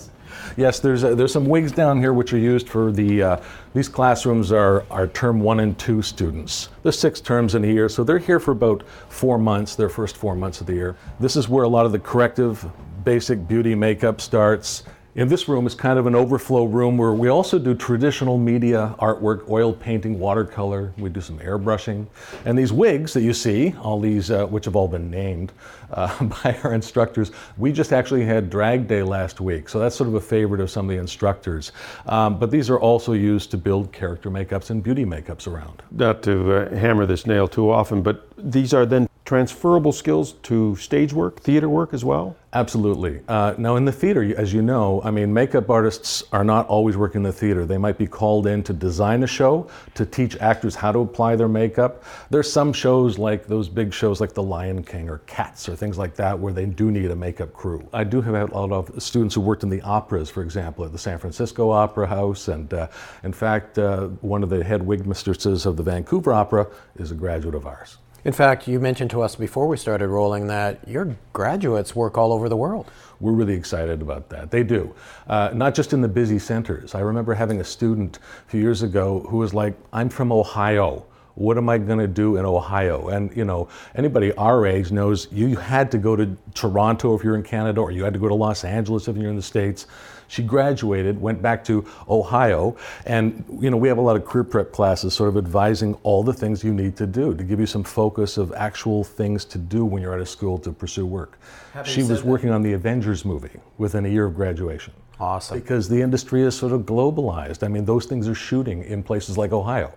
Yes, 0.57 0.81
there's 0.81 1.05
uh, 1.05 1.15
there's 1.15 1.33
some 1.33 1.47
wigs 1.47 1.73
down 1.73 1.99
here 1.99 2.13
which 2.13 2.33
are 2.33 2.39
used 2.39 2.69
for 2.69 2.93
the 2.93 3.23
uh, 3.23 3.37
these 3.75 3.89
classrooms 3.89 4.53
are 4.53 4.85
are 4.91 5.07
term 5.09 5.41
one 5.41 5.61
and 5.61 5.79
two 5.79 6.03
students. 6.03 6.69
There's 6.83 6.99
six 6.99 7.21
terms 7.21 7.55
in 7.55 7.65
a 7.65 7.69
year, 7.69 7.89
so 7.89 8.05
they're 8.05 8.19
here 8.19 8.41
for 8.41 8.51
about 8.51 8.83
four 9.09 9.39
months, 9.39 9.77
their 9.77 9.89
first 9.89 10.17
four 10.17 10.35
months 10.35 10.61
of 10.61 10.67
the 10.67 10.75
year. 10.75 10.97
This 11.21 11.37
is 11.37 11.49
where 11.49 11.65
a 11.65 11.69
lot 11.69 11.87
of 11.87 11.93
the 11.93 11.99
corrective, 11.99 12.67
basic 13.05 13.47
beauty 13.47 13.75
makeup 13.75 14.21
starts. 14.21 14.83
In 15.15 15.29
this 15.29 15.47
room 15.47 15.67
is 15.67 15.75
kind 15.75 15.99
of 15.99 16.07
an 16.07 16.15
overflow 16.15 16.65
room 16.65 16.97
where 16.97 17.13
we 17.13 17.29
also 17.29 17.59
do 17.59 17.75
traditional 17.75 18.39
media 18.39 18.95
artwork, 18.99 19.47
oil 19.51 19.71
painting, 19.71 20.19
watercolor. 20.19 20.95
We 20.97 21.11
do 21.11 21.21
some 21.21 21.39
airbrushing. 21.39 22.07
And 22.47 22.59
these 22.59 22.73
wigs 22.73 23.13
that 23.13 23.21
you 23.21 23.35
see, 23.35 23.75
all 23.83 24.01
these, 24.01 24.31
uh, 24.31 24.47
which 24.47 24.65
have 24.65 24.75
all 24.75 24.89
been 24.89 25.11
named 25.11 25.53
uh, 25.91 26.25
by 26.45 26.59
our 26.65 26.73
instructors, 26.73 27.31
we 27.59 27.73
just 27.73 27.93
actually 27.93 28.25
had 28.25 28.49
drag 28.49 28.89
day 28.89 29.03
last 29.03 29.39
week. 29.39 29.69
So 29.69 29.79
that's 29.79 29.95
sort 29.95 30.09
of 30.09 30.15
a 30.15 30.21
favorite 30.21 30.63
of 30.63 30.71
some 30.71 30.89
of 30.89 30.97
the 30.97 30.99
instructors. 30.99 31.73
Um, 32.07 32.39
but 32.39 32.51
these 32.51 32.71
are 32.71 32.81
also 32.81 33.13
used 33.13 33.51
to 33.51 33.59
build 33.59 33.93
character 33.93 34.31
makeups 34.31 34.71
and 34.71 34.83
beauty 34.83 35.05
makeups 35.05 35.47
around. 35.47 35.83
Not 35.91 36.23
to 36.23 36.55
uh, 36.55 36.75
hammer 36.75 37.05
this 37.05 37.27
nail 37.27 37.47
too 37.47 37.71
often, 37.71 38.01
but 38.01 38.27
these 38.39 38.73
are 38.73 38.87
then 38.87 39.07
transferable 39.25 39.93
skills 39.93 40.33
to 40.43 40.75
stage 40.77 41.13
work, 41.13 41.41
theater 41.41 41.69
work 41.69 41.95
as 41.95 42.05
well? 42.05 42.37
Absolutely. 42.55 43.21
Uh, 43.29 43.55
now, 43.57 43.77
in 43.77 43.87
the 43.87 43.93
theater, 43.93 44.23
as 44.37 44.53
you 44.53 44.61
know, 44.61 45.01
I 45.05 45.11
mean, 45.11 45.33
makeup 45.33 45.71
artists 45.71 46.23
are 46.33 46.45
not 46.45 46.67
always 46.67 46.99
working 46.99 47.21
in 47.21 47.23
the 47.23 47.33
theater. 47.33 47.65
They 47.65 47.79
might 47.79 47.97
be 47.97 48.07
called 48.07 48.47
in 48.47 48.63
to 48.65 48.75
design 48.75 49.23
a 49.23 49.27
show, 49.27 49.71
to 49.95 50.05
teach 50.05 50.37
actors 50.37 50.75
how 50.75 50.93
to 50.93 50.99
apply 50.99 51.37
their 51.37 51.49
makeup. 51.49 52.05
There's 52.29 52.53
some 52.53 52.75
shows 52.75 53.17
like 53.17 53.47
those 53.47 53.71
big 53.71 53.95
shows 53.95 54.21
like 54.21 54.35
The 54.35 54.43
Lion 54.43 54.85
King 54.85 55.09
or 55.09 55.19
Cats 55.21 55.67
or 55.67 55.77
things 55.77 55.97
like 55.97 56.15
that 56.17 56.39
where 56.39 56.53
they 56.53 56.67
do 56.67 56.91
need 56.91 57.11
a 57.11 57.17
makeup 57.17 57.55
crew. 57.55 57.89
I 57.95 58.05
do 58.05 58.21
have 58.21 58.35
a 58.35 58.61
lot 58.61 58.71
of 58.71 59.03
students 59.03 59.35
who 59.35 59.41
worked 59.41 59.63
in 59.63 59.71
the 59.71 59.81
operas, 59.81 60.29
for 60.29 60.43
example, 60.43 60.85
at 60.85 60.93
the 60.93 60.99
San 60.99 61.19
Francisco 61.19 61.71
Opera 61.71 62.07
House. 62.07 62.49
And 62.49 62.75
uh, 62.75 62.89
in 63.23 63.33
fact, 63.33 63.79
uh, 63.79 64.09
one 64.21 64.43
of 64.43 64.51
the 64.51 64.63
head 64.63 64.83
wig 64.83 65.07
mistresses 65.07 65.65
of 65.65 65.79
the 65.79 65.83
Vancouver 65.83 66.35
Opera 66.35 66.67
is 66.97 67.13
a 67.13 67.15
graduate 67.15 67.55
of 67.55 67.67
ours. 67.67 67.97
In 68.25 68.33
fact, 68.33 68.69
you 68.69 68.79
mentioned 68.79 69.11
to 69.11 69.21
us 69.21 69.35
before 69.35 69.67
we 69.67 69.77
started 69.77 70.07
rolling 70.07 70.47
that 70.47 70.87
your 70.87 71.17
graduates 71.33 71.97
work 71.97 72.17
all 72.17 72.33
over 72.33 72.49
the 72.49 72.57
world. 72.57 72.89
We're 73.19 73.33
really 73.33 73.55
excited 73.55 74.01
about 74.01 74.29
that. 74.29 74.53
They 74.53 74.63
do. 74.63 74.95
Uh, 75.27 75.51
not 75.53 75.75
just 75.75 75.93
in 75.93 76.01
the 76.03 76.09
busy 76.09 76.39
centers. 76.39 76.95
I 76.95 77.01
remember 77.01 77.35
having 77.35 77.61
a 77.61 77.65
student 77.65 78.21
a 78.47 78.51
few 78.51 78.61
years 78.61 78.83
ago 78.83 79.27
who 79.29 79.39
was 79.39 79.55
like, 79.55 79.75
I'm 79.93 80.09
from 80.09 80.31
Ohio. 80.31 81.05
what 81.35 81.57
am 81.57 81.69
I 81.69 81.79
going 81.79 81.99
to 81.99 82.07
do 82.07 82.37
in 82.37 82.45
Ohio? 82.45 83.09
And 83.09 83.35
you 83.37 83.45
know, 83.45 83.69
anybody 83.95 84.33
our 84.35 84.67
age 84.67 84.93
knows 84.93 85.29
you 85.33 85.57
had 85.57 85.91
to 85.93 85.99
go 85.99 86.15
to 86.15 86.37
Toronto 86.55 87.17
if 87.17 87.25
you're 87.25 87.37
in 87.37 87.43
Canada, 87.43 87.81
or 87.81 87.91
you 87.91 88.05
had 88.05 88.13
to 88.13 88.19
go 88.21 88.29
to 88.29 88.35
Los 88.35 88.65
Angeles 88.65 89.09
if 89.09 89.17
you're 89.17 89.31
in 89.31 89.37
the 89.37 89.43
States. 89.43 89.87
She 90.33 90.43
graduated, 90.43 91.21
went 91.21 91.43
back 91.43 91.63
to 91.65 91.85
Ohio, 92.09 92.75
and 93.05 93.45
you 93.61 93.69
know, 93.69 93.77
we 93.77 93.87
have 93.89 93.99
a 93.99 94.01
lot 94.01 94.17
of 94.17 94.25
career 94.25 94.45
prep 94.45 94.73
classes 94.73 95.13
sort 95.13 95.29
of 95.29 95.37
advising 95.37 95.95
all 96.05 96.23
the 96.23 96.33
things 96.33 96.65
you 96.65 96.73
need 96.73 96.97
to 96.97 97.07
do 97.07 97.35
to 97.35 97.45
give 97.45 97.61
you 97.61 97.67
some 97.67 97.85
focus 97.85 98.39
of 98.39 98.51
actual 98.55 99.05
things 99.05 99.45
to 99.45 99.59
do 99.59 99.85
when 99.85 100.01
you're 100.01 100.15
out 100.15 100.21
of 100.21 100.29
school 100.31 100.57
to 100.61 100.73
pursue 100.73 101.05
work. 101.05 101.39
Having 101.75 101.93
she 101.93 102.01
was 102.01 102.23
that- 102.23 102.25
working 102.25 102.49
on 102.49 102.63
the 102.63 102.73
Avengers 102.73 103.27
movie 103.27 103.61
within 103.77 104.07
a 104.07 104.09
year 104.09 104.25
of 104.25 104.35
graduation. 104.35 104.95
Awesome. 105.21 105.59
Because 105.61 105.91
the 105.91 106.01
industry 106.01 106.41
is 106.41 106.57
sort 106.57 106.73
of 106.73 106.87
globalized. 106.87 107.63
I 107.63 107.69
mean, 107.69 107.85
those 107.85 108.07
things 108.07 108.27
are 108.27 108.35
shooting 108.35 108.85
in 108.85 109.03
places 109.03 109.37
like 109.37 109.53
Ohio. 109.53 109.93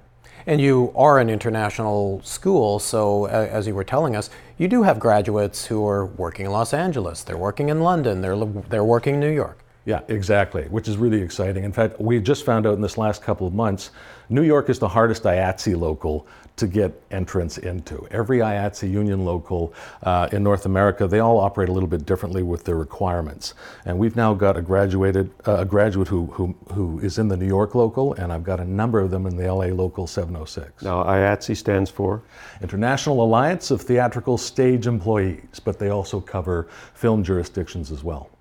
And 0.47 0.59
you 0.59 0.91
are 0.97 1.19
an 1.19 1.29
international 1.29 2.21
school, 2.25 2.79
so 2.79 3.27
uh, 3.27 3.47
as 3.49 3.67
you 3.67 3.73
were 3.73 3.85
telling 3.85 4.17
us, 4.17 4.29
you 4.57 4.67
do 4.67 4.83
have 4.83 4.99
graduates 4.99 5.65
who 5.65 5.87
are 5.87 6.05
working 6.05 6.45
in 6.45 6.51
Los 6.51 6.73
Angeles, 6.73 7.23
they're 7.23 7.37
working 7.37 7.69
in 7.69 7.79
London, 7.79 8.19
they're, 8.19 8.35
they're 8.69 8.83
working 8.83 9.13
in 9.13 9.21
New 9.21 9.31
York. 9.31 9.61
Yeah, 9.85 10.01
exactly, 10.07 10.63
which 10.63 10.87
is 10.87 10.97
really 10.97 11.21
exciting. 11.21 11.63
In 11.63 11.71
fact, 11.71 12.01
we 12.01 12.19
just 12.19 12.43
found 12.43 12.65
out 12.65 12.73
in 12.73 12.81
this 12.81 12.97
last 12.97 13.21
couple 13.21 13.45
of 13.45 13.53
months, 13.53 13.91
New 14.29 14.41
York 14.41 14.67
is 14.69 14.79
the 14.79 14.87
hardest 14.87 15.23
IATSE 15.23 15.79
local 15.79 16.25
to 16.55 16.65
get 16.65 16.99
entrance 17.11 17.59
into. 17.59 18.07
Every 18.09 18.39
IATSE 18.39 18.89
union 18.89 19.25
local 19.25 19.73
uh, 20.01 20.29
in 20.31 20.41
North 20.41 20.65
America, 20.65 21.07
they 21.07 21.19
all 21.19 21.37
operate 21.37 21.69
a 21.69 21.71
little 21.71 21.89
bit 21.89 22.03
differently 22.05 22.41
with 22.41 22.63
their 22.63 22.77
requirements. 22.77 23.53
And 23.85 23.99
we've 23.99 24.15
now 24.15 24.33
got 24.33 24.57
a 24.57 24.61
graduated, 24.61 25.29
uh, 25.47 25.57
a 25.57 25.65
graduate 25.65 26.07
who, 26.07 26.25
who, 26.27 26.55
who 26.73 26.99
is 27.01 27.19
in 27.19 27.27
the 27.27 27.37
New 27.37 27.45
York 27.45 27.75
local, 27.75 28.13
and 28.13 28.33
I've 28.33 28.43
got 28.43 28.59
a 28.59 28.65
number 28.65 28.99
of 29.01 29.11
them 29.11 29.27
in 29.27 29.35
the 29.35 29.53
LA 29.53 29.65
local 29.65 30.07
706. 30.07 30.81
Now, 30.81 31.03
IATSE 31.03 31.57
stands 31.57 31.91
for 31.91 32.23
International 32.61 33.21
Alliance 33.21 33.69
of 33.69 33.81
Theatrical 33.81 34.39
Stage 34.39 34.87
Employees, 34.87 35.59
but 35.63 35.77
they 35.77 35.89
also 35.89 36.19
cover 36.19 36.69
film 36.95 37.23
jurisdictions 37.23 37.91
as 37.91 38.03
well. 38.03 38.31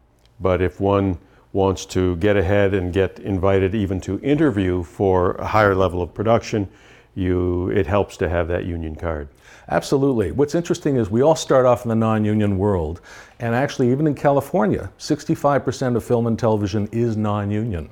But 0.41 0.63
if 0.63 0.81
one 0.81 1.19
wants 1.55 1.87
to 1.87 2.17
get 2.17 2.37
ahead 2.37 2.75
and 2.75 2.93
get 2.93 3.19
invited 3.21 3.75
even 3.75 4.01
to 4.01 4.19
interview 4.21 4.83
for 4.83 5.33
a 5.37 5.47
higher 5.47 5.75
level 5.75 6.03
of 6.03 6.13
production, 6.13 6.69
you, 7.15 7.71
it 7.71 7.87
helps 7.87 8.17
to 8.17 8.29
have 8.29 8.49
that 8.49 8.65
union 8.65 8.97
card. 8.97 9.29
Absolutely. 9.68 10.30
What's 10.30 10.54
interesting 10.54 10.97
is 10.97 11.11
we 11.11 11.23
all 11.23 11.35
start 11.35 11.64
off 11.64 11.85
in 11.85 11.88
the 11.88 11.94
non 11.94 12.25
union 12.25 12.59
world, 12.59 13.00
and 13.40 13.54
actually, 13.54 13.90
even 13.90 14.06
in 14.06 14.14
California, 14.14 14.90
65% 14.99 15.97
of 15.97 16.04
film 16.04 16.26
and 16.26 16.38
television 16.38 16.87
is 16.92 17.16
non 17.16 17.50
union. 17.50 17.88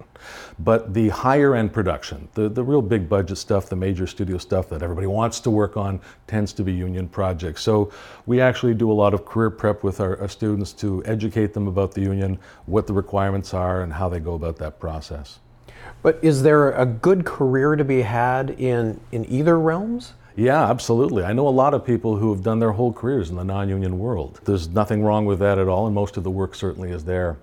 But 0.59 0.93
the 0.93 1.09
higher 1.09 1.55
end 1.55 1.73
production, 1.73 2.29
the, 2.35 2.49
the 2.49 2.63
real 2.63 2.83
big 2.83 3.09
budget 3.09 3.39
stuff, 3.39 3.69
the 3.69 3.77
major 3.77 4.07
studio 4.07 4.39
stuff 4.39 4.69
that 4.69 4.83
everybody 4.83 5.07
wants 5.07 5.41
to 5.41 5.51
work 5.51 5.77
on, 5.77 5.99
tends 6.27 6.53
to 6.55 6.63
be 6.63 6.73
union 6.73 7.09
projects. 7.09 7.63
So 7.63 7.91
we 8.27 8.41
actually 8.41 8.75
do 8.75 8.93
a 8.93 8.95
lot 8.95 9.15
of 9.15 9.25
career 9.25 9.51
prep 9.51 9.83
with 9.83 10.01
our, 10.01 10.21
our 10.21 10.29
students 10.29 10.73
to 10.75 11.03
educate 11.07 11.55
them 11.55 11.67
about 11.67 11.93
the 11.93 12.03
union, 12.03 12.39
what 12.67 12.87
the 12.87 12.93
requirements 12.93 13.55
are, 13.55 13.83
and 13.83 13.93
how 13.95 14.09
they 14.09 14.21
go 14.21 14.35
about 14.35 14.57
that 14.59 14.79
process. 14.79 15.39
But 16.03 16.19
is 16.23 16.43
there 16.43 16.73
a 16.73 16.85
good 16.87 17.25
career 17.25 17.77
to 17.77 17.85
be 17.85 18.03
had 18.03 18.51
in, 18.51 19.01
in 19.11 19.25
either 19.31 19.59
realms? 19.59 20.13
Yeah, 20.37 20.69
absolutely. 20.69 21.25
I 21.25 21.33
know 21.33 21.47
a 21.47 21.51
lot 21.51 21.75
of 21.75 21.85
people 21.85 22.17
who 22.17 22.33
have 22.33 22.43
done 22.43 22.59
their 22.59 22.73
whole 22.73 22.93
careers 22.93 23.31
in 23.31 23.37
the 23.37 23.45
non 23.45 23.69
union 23.69 23.99
world. 23.99 24.41
There's 24.45 24.69
nothing 24.69 25.03
wrong 25.03 25.27
with 25.27 25.39
that 25.41 25.59
at 25.59 25.69
all, 25.69 25.87
and 25.87 25.95
most 25.95 26.17
of 26.17 26.25
the 26.25 26.31
work 26.31 26.55
certainly 26.55 26.91
is 26.91 27.05
there. 27.05 27.39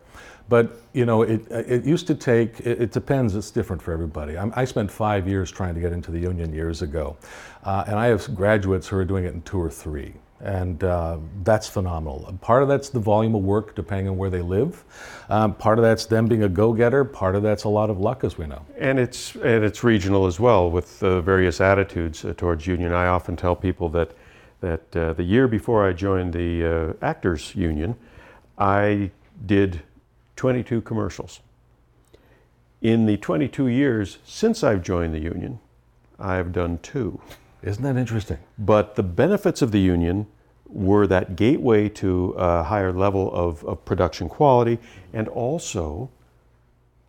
But, 0.50 0.82
you 0.94 1.06
know, 1.06 1.22
it, 1.22 1.46
it 1.52 1.86
used 1.86 2.08
to 2.08 2.16
take, 2.16 2.60
it, 2.62 2.82
it 2.82 2.92
depends, 2.92 3.36
it's 3.36 3.52
different 3.52 3.82
for 3.82 3.92
everybody. 3.94 4.36
I'm, 4.36 4.52
I 4.56 4.66
spent 4.66 4.90
five 4.90 5.28
years 5.28 5.52
trying 5.52 5.76
to 5.76 5.80
get 5.80 5.94
into 5.94 6.10
the 6.10 6.18
union 6.18 6.52
years 6.52 6.82
ago, 6.82 7.16
uh, 7.64 7.84
and 7.86 7.96
I 7.96 8.08
have 8.08 8.34
graduates 8.36 8.88
who 8.88 8.98
are 8.98 9.06
doing 9.06 9.26
it 9.26 9.34
in 9.36 9.44
two 9.44 9.62
or 9.62 9.70
three. 9.70 10.14
And 10.42 10.82
uh, 10.84 11.18
that's 11.44 11.68
phenomenal. 11.68 12.34
Part 12.42 12.64
of 12.64 12.70
that's 12.70 12.90
the 12.90 13.00
volume 13.00 13.36
of 13.36 13.42
work, 13.42 13.76
depending 13.76 14.08
on 14.08 14.18
where 14.18 14.30
they 14.30 14.42
live. 14.42 14.86
Um, 15.30 15.54
part 15.54 15.78
of 15.80 15.84
that's 15.84 16.06
them 16.06 16.28
being 16.28 16.44
a 16.44 16.50
go-getter. 16.50 17.04
Part 17.04 17.36
of 17.36 17.44
that's 17.44 17.66
a 17.66 17.70
lot 17.70 17.90
of 17.90 18.00
luck, 18.00 18.24
as 18.24 18.38
we 18.38 18.48
know. 18.48 18.66
And 18.78 19.00
it's 19.00 19.36
and 19.36 19.66
it's 19.66 19.84
regional 19.84 20.26
as 20.26 20.40
well 20.40 20.72
with 20.72 21.04
uh, 21.04 21.20
various 21.22 21.60
attitudes 21.60 22.24
uh, 22.24 22.34
towards 22.38 22.66
union. 22.66 22.94
I 22.94 23.08
often 23.08 23.36
tell 23.36 23.56
people 23.56 23.90
that 23.90 24.12
that 24.62 24.96
uh, 24.96 25.14
the 25.14 25.24
year 25.24 25.48
before 25.48 25.88
I 25.88 25.94
joined 25.94 26.34
the 26.34 26.66
uh, 26.66 27.06
actors 27.06 27.54
union, 27.56 27.96
I 28.58 29.12
did 29.46 29.82
22 30.36 30.82
commercials. 30.82 31.42
In 32.82 33.06
the 33.06 33.18
22 33.18 33.68
years 33.68 34.20
since 34.24 34.64
I've 34.64 34.82
joined 34.82 35.14
the 35.14 35.20
union, 35.20 35.60
I've 36.18 36.52
done 36.52 36.80
two. 36.82 37.20
Isn't 37.62 37.84
that 37.84 37.98
interesting? 37.98 38.38
But 38.58 38.96
the 38.96 39.04
benefits 39.04 39.62
of 39.62 39.72
the 39.72 39.80
union 39.80 40.28
were 40.68 41.08
that 41.08 41.36
gateway 41.36 41.90
to 41.90 42.36
a 42.38 42.64
higher 42.64 42.94
level 42.94 43.34
of, 43.34 43.64
of 43.66 43.84
production 43.86 44.30
quality 44.30 44.78
and 45.14 45.28
also 45.28 46.10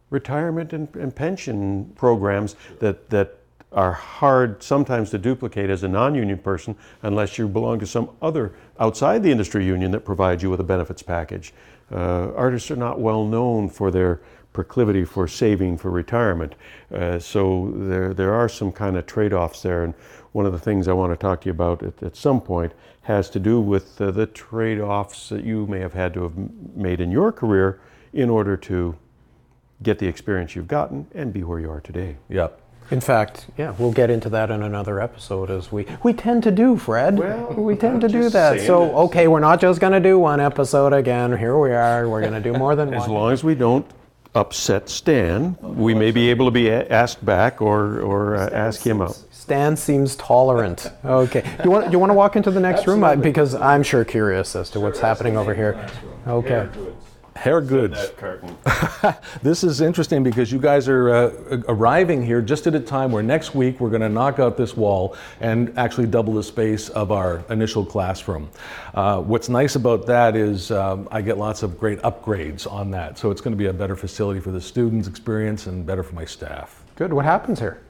retirement 0.08 0.72
and, 0.72 0.94
and 0.96 1.14
pension 1.14 1.92
programs 1.94 2.56
that, 2.80 3.10
that 3.10 3.36
are 3.72 3.92
hard 3.92 4.62
sometimes 4.62 5.10
to 5.10 5.18
duplicate 5.18 5.70
as 5.70 5.84
a 5.84 5.88
non-union 5.88 6.38
person 6.38 6.74
unless 7.02 7.38
you 7.38 7.46
belong 7.46 7.78
to 7.78 7.86
some 7.86 8.10
other 8.20 8.52
outside 8.80 9.22
the 9.22 9.30
industry 9.30 9.64
union 9.64 9.92
that 9.92 10.04
provides 10.04 10.42
you 10.42 10.50
with 10.50 10.58
a 10.58 10.64
benefits 10.64 11.02
package. 11.02 11.52
Uh, 11.92 12.32
artists 12.34 12.70
are 12.70 12.76
not 12.76 12.98
well 12.98 13.24
known 13.24 13.68
for 13.68 13.90
their 13.90 14.20
proclivity 14.52 15.04
for 15.04 15.28
saving 15.28 15.78
for 15.78 15.90
retirement. 15.90 16.54
Uh, 16.92 17.18
so 17.18 17.72
there, 17.76 18.12
there 18.12 18.32
are 18.32 18.48
some 18.48 18.72
kind 18.72 18.96
of 18.96 19.06
trade-offs 19.06 19.62
there. 19.62 19.84
And 19.84 19.94
one 20.32 20.46
of 20.46 20.52
the 20.52 20.58
things 20.58 20.88
I 20.88 20.92
want 20.92 21.12
to 21.12 21.16
talk 21.16 21.40
to 21.42 21.46
you 21.46 21.52
about 21.52 21.82
at, 21.82 22.02
at 22.02 22.16
some 22.16 22.40
point 22.40 22.72
has 23.02 23.30
to 23.30 23.40
do 23.40 23.60
with 23.60 24.00
uh, 24.00 24.10
the 24.10 24.26
trade-offs 24.26 25.30
that 25.30 25.44
you 25.44 25.66
may 25.66 25.80
have 25.80 25.94
had 25.94 26.14
to 26.14 26.22
have 26.22 26.32
made 26.76 27.00
in 27.00 27.10
your 27.10 27.32
career 27.32 27.80
in 28.12 28.30
order 28.30 28.56
to 28.56 28.96
get 29.82 29.98
the 29.98 30.06
experience 30.06 30.54
you've 30.54 30.68
gotten 30.68 31.06
and 31.14 31.32
be 31.32 31.42
where 31.42 31.58
you 31.58 31.70
are 31.70 31.80
today. 31.80 32.16
Yep. 32.28 32.60
In 32.90 33.00
fact, 33.00 33.46
yeah, 33.56 33.72
we'll 33.78 33.92
get 33.92 34.10
into 34.10 34.28
that 34.30 34.50
in 34.50 34.62
another 34.62 35.00
episode 35.00 35.48
as 35.48 35.70
we 35.70 35.86
we 36.02 36.12
tend 36.12 36.42
to 36.42 36.50
do, 36.50 36.76
Fred. 36.76 37.18
Well, 37.18 37.52
we 37.54 37.76
tend 37.76 37.94
I'm 37.94 38.00
to 38.00 38.08
do 38.08 38.28
that. 38.30 38.60
So, 38.62 38.86
that- 38.86 38.94
okay, 38.94 39.28
we're 39.28 39.38
not 39.38 39.60
just 39.60 39.80
going 39.80 39.92
to 39.92 40.00
do 40.00 40.18
one 40.18 40.40
episode 40.40 40.92
again. 40.92 41.36
Here 41.38 41.56
we 41.56 41.70
are. 41.70 42.08
We're 42.08 42.20
going 42.20 42.32
to 42.32 42.40
do 42.40 42.52
more 42.52 42.74
than 42.74 42.88
As 42.94 43.00
one. 43.02 43.02
As 43.02 43.08
long 43.08 43.32
as 43.32 43.44
we 43.44 43.54
don't 43.54 43.86
upset 44.34 44.88
Stan, 44.88 45.56
we 45.60 45.94
may 45.94 46.10
be 46.10 46.30
able 46.30 46.46
to 46.46 46.50
be 46.50 46.70
asked 46.70 47.24
back 47.24 47.60
or, 47.60 48.00
or 48.00 48.36
uh, 48.36 48.50
ask 48.50 48.86
him 48.86 49.02
out. 49.02 49.18
Stan 49.30 49.76
seems 49.76 50.14
tolerant. 50.16 50.92
Okay. 51.04 51.40
Do 51.40 51.64
you 51.64 51.70
want 51.70 51.86
do 51.86 51.92
you 51.92 51.98
want 51.98 52.10
to 52.10 52.14
walk 52.14 52.36
into 52.36 52.50
the 52.50 52.60
next 52.60 52.86
room 52.86 53.02
I, 53.02 53.16
because 53.16 53.54
I'm 53.54 53.82
sure 53.82 54.04
curious 54.04 54.54
as 54.54 54.70
to 54.70 54.80
what's 54.80 55.00
happening 55.00 55.36
over 55.36 55.54
here. 55.54 55.88
Okay. 56.26 56.68
Hair 57.40 57.62
goods. 57.62 58.12
This 59.42 59.64
is 59.64 59.80
interesting 59.80 60.22
because 60.22 60.52
you 60.52 60.58
guys 60.58 60.86
are 60.86 61.08
uh, 61.08 61.62
arriving 61.68 62.22
here 62.24 62.42
just 62.42 62.66
at 62.66 62.74
a 62.74 62.80
time 62.80 63.10
where 63.12 63.22
next 63.22 63.54
week 63.54 63.80
we're 63.80 63.88
going 63.88 64.02
to 64.02 64.10
knock 64.10 64.38
out 64.38 64.58
this 64.58 64.76
wall 64.76 65.16
and 65.40 65.72
actually 65.78 66.06
double 66.06 66.34
the 66.34 66.42
space 66.42 66.90
of 66.90 67.10
our 67.10 67.42
initial 67.48 67.82
classroom. 67.82 68.50
Uh, 68.92 69.22
what's 69.22 69.48
nice 69.48 69.74
about 69.76 70.04
that 70.06 70.36
is 70.36 70.70
um, 70.70 71.08
I 71.10 71.22
get 71.22 71.38
lots 71.38 71.62
of 71.62 71.80
great 71.80 71.98
upgrades 72.00 72.70
on 72.70 72.90
that. 72.90 73.16
So 73.16 73.30
it's 73.30 73.40
going 73.40 73.52
to 73.52 73.58
be 73.58 73.66
a 73.66 73.72
better 73.72 73.96
facility 73.96 74.40
for 74.40 74.50
the 74.50 74.60
students' 74.60 75.08
experience 75.08 75.66
and 75.66 75.86
better 75.86 76.02
for 76.02 76.14
my 76.14 76.26
staff. 76.26 76.84
Good. 76.94 77.10
What 77.10 77.24
happens 77.24 77.58
here? 77.58 77.80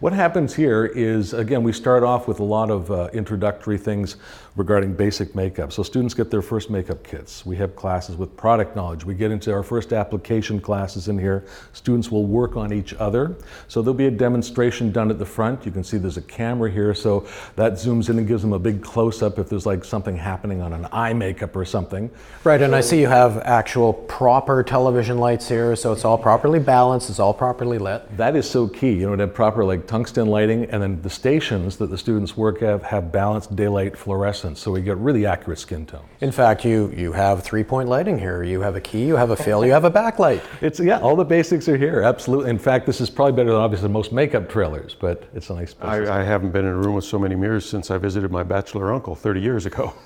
What 0.00 0.12
happens 0.12 0.54
here 0.54 0.86
is, 0.86 1.34
again, 1.34 1.62
we 1.62 1.72
start 1.72 2.02
off 2.02 2.26
with 2.26 2.40
a 2.40 2.44
lot 2.44 2.68
of 2.68 2.90
uh, 2.90 3.10
introductory 3.12 3.78
things 3.78 4.16
regarding 4.56 4.92
basic 4.94 5.34
makeup. 5.34 5.72
So 5.72 5.82
students 5.82 6.14
get 6.14 6.30
their 6.30 6.42
first 6.42 6.68
makeup 6.68 7.04
kits. 7.04 7.46
We 7.46 7.56
have 7.56 7.74
classes 7.76 8.16
with 8.16 8.36
product 8.36 8.74
knowledge. 8.74 9.04
We 9.04 9.14
get 9.14 9.30
into 9.30 9.52
our 9.52 9.62
first 9.62 9.92
application 9.92 10.60
classes 10.60 11.08
in 11.08 11.18
here. 11.18 11.44
Students 11.72 12.10
will 12.10 12.24
work 12.24 12.56
on 12.56 12.72
each 12.72 12.92
other. 12.94 13.36
So 13.68 13.82
there'll 13.82 13.94
be 13.94 14.06
a 14.06 14.10
demonstration 14.10 14.90
done 14.90 15.10
at 15.10 15.18
the 15.18 15.26
front. 15.26 15.64
You 15.64 15.72
can 15.72 15.84
see 15.84 15.96
there's 15.96 16.16
a 16.16 16.22
camera 16.22 16.70
here, 16.70 16.94
so 16.94 17.26
that 17.56 17.74
zooms 17.74 18.10
in 18.10 18.18
and 18.18 18.26
gives 18.26 18.42
them 18.42 18.52
a 18.52 18.58
big 18.58 18.82
close-up 18.82 19.38
if 19.38 19.48
there's 19.48 19.66
like 19.66 19.84
something 19.84 20.16
happening 20.16 20.60
on 20.60 20.72
an 20.72 20.88
eye 20.92 21.12
makeup 21.12 21.54
or 21.56 21.64
something. 21.64 22.10
Right, 22.42 22.60
and 22.60 22.74
I 22.74 22.80
see 22.80 23.00
you 23.00 23.08
have 23.08 23.38
actual 23.38 23.92
proper 23.92 24.62
television 24.62 25.18
lights 25.18 25.48
here, 25.48 25.74
so 25.76 25.92
it's 25.92 26.04
all 26.04 26.18
properly 26.18 26.58
balanced, 26.58 27.10
it's 27.10 27.20
all 27.20 27.34
properly 27.34 27.78
lit. 27.78 28.16
That 28.16 28.36
is 28.36 28.48
so 28.48 28.68
key, 28.68 28.92
you 28.92 29.08
know, 29.08 29.16
to 29.16 29.22
have 29.22 29.34
proper 29.34 29.64
like 29.64 29.83
tungsten 29.86 30.26
lighting, 30.28 30.64
and 30.66 30.82
then 30.82 31.02
the 31.02 31.10
stations 31.10 31.76
that 31.76 31.90
the 31.90 31.98
students 31.98 32.36
work 32.36 32.62
at 32.62 32.82
have 32.82 33.12
balanced 33.12 33.54
daylight 33.54 33.96
fluorescence, 33.96 34.60
so 34.60 34.70
we 34.72 34.80
get 34.80 34.96
really 34.98 35.26
accurate 35.26 35.58
skin 35.58 35.86
tones. 35.86 36.04
In 36.20 36.32
fact, 36.32 36.64
you 36.64 36.92
you 36.96 37.12
have 37.12 37.42
three-point 37.42 37.88
lighting 37.88 38.18
here. 38.18 38.42
You 38.42 38.60
have 38.60 38.76
a 38.76 38.80
key, 38.80 39.06
you 39.06 39.16
have 39.16 39.30
a 39.30 39.36
fill, 39.36 39.64
you 39.64 39.72
have 39.72 39.84
a 39.84 39.90
backlight. 39.90 40.42
It's 40.60 40.80
yeah, 40.80 41.00
all 41.00 41.16
the 41.16 41.24
basics 41.24 41.68
are 41.68 41.76
here, 41.76 42.02
absolutely. 42.02 42.50
In 42.50 42.58
fact, 42.58 42.86
this 42.86 43.00
is 43.00 43.10
probably 43.10 43.32
better 43.32 43.50
than 43.50 43.60
obviously 43.60 43.88
most 43.88 44.12
makeup 44.12 44.48
trailers, 44.48 44.94
but 44.94 45.28
it's 45.34 45.50
a 45.50 45.54
nice. 45.54 45.74
I, 45.80 46.20
I 46.20 46.22
haven't 46.22 46.52
been 46.52 46.64
in 46.64 46.72
a 46.72 46.76
room 46.76 46.94
with 46.94 47.04
so 47.04 47.18
many 47.18 47.34
mirrors 47.34 47.68
since 47.68 47.90
I 47.90 47.98
visited 47.98 48.30
my 48.30 48.42
bachelor 48.42 48.92
uncle 48.92 49.14
30 49.14 49.40
years 49.40 49.66
ago. 49.66 49.92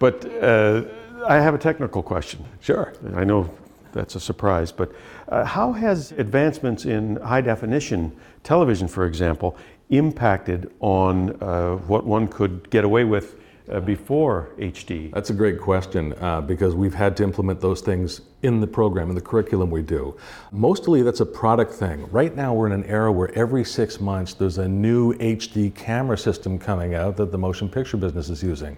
But 0.00 0.24
uh, 0.42 0.84
I 1.26 1.34
have 1.40 1.54
a 1.54 1.58
technical 1.58 2.02
question. 2.02 2.42
sure. 2.60 2.94
I 3.14 3.22
know 3.22 3.50
that's 3.92 4.14
a 4.14 4.20
surprise. 4.20 4.72
But 4.72 4.92
uh, 5.28 5.44
how 5.44 5.72
has 5.72 6.12
advancements 6.12 6.84
in 6.84 7.16
high 7.16 7.40
definition 7.40 8.16
television, 8.42 8.88
for 8.88 9.06
example, 9.06 9.56
impacted 9.90 10.70
on 10.80 11.30
uh, 11.42 11.76
what 11.76 12.04
one 12.06 12.28
could 12.28 12.70
get 12.70 12.84
away 12.84 13.04
with 13.04 13.39
uh, 13.70 13.80
before 13.80 14.50
HD? 14.58 15.12
That's 15.12 15.30
a 15.30 15.34
great 15.34 15.60
question 15.60 16.14
uh, 16.20 16.40
because 16.40 16.74
we've 16.74 16.94
had 16.94 17.16
to 17.18 17.22
implement 17.22 17.60
those 17.60 17.80
things 17.80 18.20
in 18.42 18.60
the 18.60 18.66
program, 18.66 19.10
in 19.10 19.14
the 19.14 19.20
curriculum 19.20 19.70
we 19.70 19.82
do. 19.82 20.16
Mostly 20.50 21.02
that's 21.02 21.20
a 21.20 21.26
product 21.26 21.72
thing. 21.72 22.10
Right 22.10 22.34
now 22.34 22.54
we're 22.54 22.66
in 22.66 22.72
an 22.72 22.84
era 22.84 23.12
where 23.12 23.30
every 23.34 23.64
six 23.64 24.00
months 24.00 24.34
there's 24.34 24.58
a 24.58 24.66
new 24.68 25.14
HD 25.14 25.74
camera 25.74 26.16
system 26.16 26.58
coming 26.58 26.94
out 26.94 27.16
that 27.18 27.32
the 27.32 27.38
motion 27.38 27.68
picture 27.68 27.96
business 27.96 28.30
is 28.30 28.42
using. 28.42 28.76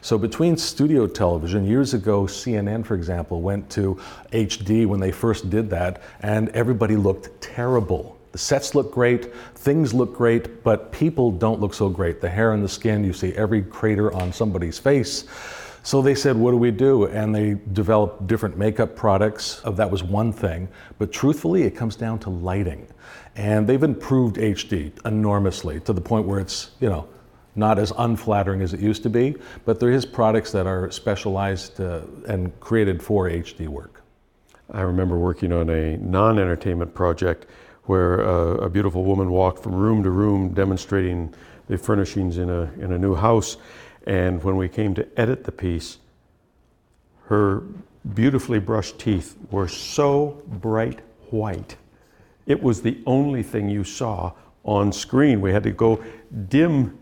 So 0.00 0.18
between 0.18 0.56
studio 0.56 1.06
television, 1.06 1.64
years 1.64 1.94
ago 1.94 2.24
CNN 2.24 2.84
for 2.84 2.94
example 2.94 3.40
went 3.40 3.70
to 3.70 4.00
HD 4.32 4.86
when 4.86 5.00
they 5.00 5.12
first 5.12 5.48
did 5.48 5.70
that 5.70 6.02
and 6.20 6.48
everybody 6.50 6.96
looked 6.96 7.40
terrible 7.40 8.18
the 8.34 8.38
sets 8.38 8.74
look 8.74 8.90
great, 8.90 9.32
things 9.54 9.94
look 9.94 10.12
great, 10.12 10.64
but 10.64 10.90
people 10.90 11.30
don't 11.30 11.60
look 11.60 11.72
so 11.72 11.88
great. 11.88 12.20
The 12.20 12.28
hair 12.28 12.52
and 12.52 12.64
the 12.64 12.68
skin, 12.68 13.04
you 13.04 13.12
see 13.12 13.32
every 13.34 13.62
crater 13.62 14.12
on 14.12 14.32
somebody's 14.32 14.76
face. 14.76 15.26
So 15.84 16.02
they 16.02 16.16
said, 16.16 16.34
What 16.36 16.50
do 16.50 16.56
we 16.56 16.72
do? 16.72 17.04
And 17.04 17.32
they 17.32 17.60
developed 17.74 18.26
different 18.26 18.58
makeup 18.58 18.96
products. 18.96 19.62
That 19.64 19.88
was 19.88 20.02
one 20.02 20.32
thing. 20.32 20.68
But 20.98 21.12
truthfully, 21.12 21.62
it 21.62 21.76
comes 21.76 21.94
down 21.94 22.18
to 22.20 22.30
lighting. 22.30 22.88
And 23.36 23.68
they've 23.68 23.84
improved 23.84 24.34
HD 24.34 24.90
enormously 25.06 25.78
to 25.82 25.92
the 25.92 26.00
point 26.00 26.26
where 26.26 26.40
it's, 26.40 26.72
you 26.80 26.88
know, 26.88 27.06
not 27.54 27.78
as 27.78 27.92
unflattering 27.98 28.62
as 28.62 28.74
it 28.74 28.80
used 28.80 29.04
to 29.04 29.10
be. 29.10 29.36
But 29.64 29.78
there 29.78 29.92
is 29.92 30.04
products 30.04 30.50
that 30.50 30.66
are 30.66 30.90
specialized 30.90 31.80
uh, 31.80 32.00
and 32.26 32.58
created 32.58 33.00
for 33.00 33.30
HD 33.30 33.68
work. 33.68 34.02
I 34.72 34.80
remember 34.80 35.18
working 35.18 35.52
on 35.52 35.70
a 35.70 35.98
non 35.98 36.40
entertainment 36.40 36.94
project 36.94 37.46
where 37.84 38.20
a 38.20 38.70
beautiful 38.70 39.04
woman 39.04 39.30
walked 39.30 39.62
from 39.62 39.74
room 39.74 40.02
to 40.02 40.10
room 40.10 40.54
demonstrating 40.54 41.34
the 41.68 41.78
furnishings 41.78 42.38
in 42.38 42.48
a, 42.48 42.70
in 42.78 42.92
a 42.92 42.98
new 42.98 43.14
house. 43.14 43.56
And 44.06 44.42
when 44.42 44.56
we 44.56 44.68
came 44.68 44.94
to 44.94 45.06
edit 45.18 45.44
the 45.44 45.52
piece, 45.52 45.98
her 47.26 47.62
beautifully 48.14 48.58
brushed 48.58 48.98
teeth 48.98 49.36
were 49.50 49.68
so 49.68 50.42
bright 50.46 51.00
white. 51.30 51.76
It 52.46 52.62
was 52.62 52.82
the 52.82 52.98
only 53.06 53.42
thing 53.42 53.68
you 53.68 53.84
saw 53.84 54.32
on 54.64 54.92
screen. 54.92 55.40
We 55.40 55.52
had 55.52 55.62
to 55.62 55.70
go 55.70 56.02
dim 56.48 56.98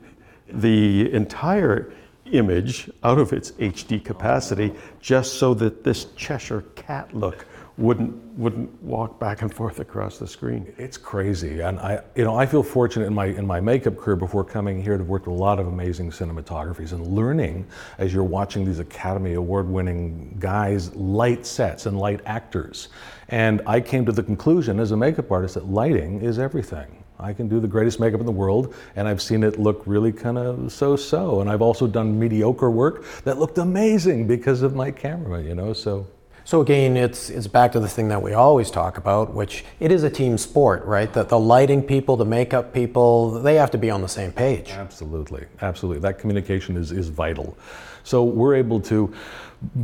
the 0.49 1.13
entire 1.13 1.93
image 2.27 2.91
out 3.03 3.19
of 3.19 3.33
its 3.33 3.53
HD 3.53 4.03
capacity 4.05 4.73
just 5.01 5.35
so 5.35 5.55
that 5.55 5.85
this 5.85 6.07
Cheshire 6.17 6.63
cat 6.75 7.15
look 7.15 7.47
wouldn't 7.79 8.15
wouldn't 8.39 8.83
walk 8.83 9.19
back 9.19 9.43
and 9.43 9.53
forth 9.53 9.81
across 9.81 10.19
the 10.19 10.27
screen. 10.27 10.73
It's 10.77 10.97
crazy, 10.97 11.61
and 11.61 11.79
I 11.81 12.03
you 12.15 12.25
know 12.25 12.37
I 12.37 12.47
feel 12.47 12.63
fortunate 12.63 13.07
in 13.07 13.15
my 13.15 13.27
in 13.27 13.47
my 13.47 13.61
makeup 13.61 13.97
career 13.97 14.17
before 14.17 14.45
coming 14.45 14.83
here 14.83 14.99
to 14.99 15.05
work 15.05 15.27
with 15.27 15.35
a 15.35 15.39
lot 15.39 15.59
of 15.59 15.67
amazing 15.67 16.11
cinematographies 16.11 16.93
and 16.93 17.07
learning 17.07 17.67
as 17.99 18.13
you're 18.13 18.25
watching 18.25 18.65
these 18.65 18.79
Academy 18.79 19.35
Award 19.35 19.69
winning 19.69 20.37
guys 20.39 20.95
light 20.95 21.47
sets 21.47 21.87
and 21.87 21.99
light 21.99 22.21
actors, 22.27 22.89
and 23.29 23.63
I 23.67 23.81
came 23.81 24.05
to 24.07 24.13
the 24.13 24.23
conclusion 24.23 24.79
as 24.79 24.91
a 24.91 24.97
makeup 24.97 25.31
artist 25.33 25.55
that 25.55 25.67
lighting 25.67 26.21
is 26.21 26.39
everything. 26.39 27.03
I 27.19 27.33
can 27.33 27.49
do 27.49 27.61
the 27.61 27.69
greatest 27.69 28.01
makeup 28.01 28.19
in 28.21 28.27
the 28.27 28.33
world, 28.33 28.75
and 28.97 29.07
I've 29.07 29.23
seen 29.23 29.45
it 29.45 29.59
look 29.59 29.85
really 29.87 30.13
kind 30.13 30.37
of 30.37 30.73
so-so. 30.73 31.41
And 31.41 31.49
I've 31.49 31.63
also 31.63 31.87
done 31.87 32.19
mediocre 32.19 32.71
work 32.71 33.05
that 33.23 33.39
looked 33.39 33.59
amazing 33.59 34.27
because 34.27 34.63
of 34.63 34.75
my 34.75 34.91
camera, 34.91 35.41
you 35.41 35.55
know. 35.55 35.73
So 35.73 36.07
so 36.45 36.61
again, 36.61 36.97
it's 36.97 37.31
it's 37.31 37.47
back 37.47 37.73
to 37.73 37.81
the 37.81 37.89
thing 37.89 38.09
that 38.09 38.23
we 38.23 38.33
always 38.33 38.71
talk 38.71 38.99
about, 38.99 39.33
which 39.33 39.65
it 39.81 39.93
is 39.93 40.03
a 40.03 40.11
team 40.11 40.39
sport, 40.39 40.85
right? 40.85 41.13
That 41.13 41.29
the 41.29 41.39
lighting 41.39 41.83
people, 41.83 42.17
the 42.17 42.25
makeup 42.25 42.73
people, 42.73 43.31
they 43.31 43.55
have 43.57 43.71
to 43.73 43.79
be 43.79 43.91
on 43.91 44.03
the 44.03 44.09
same 44.09 44.33
page. 44.33 44.71
Absolutely, 44.71 45.47
absolutely. 45.61 46.01
That 46.01 46.19
communication 46.19 46.77
is 46.77 46.93
is 46.93 47.09
vital. 47.09 47.57
So 48.05 48.25
we're 48.25 48.57
able 48.57 48.81
to, 48.83 49.15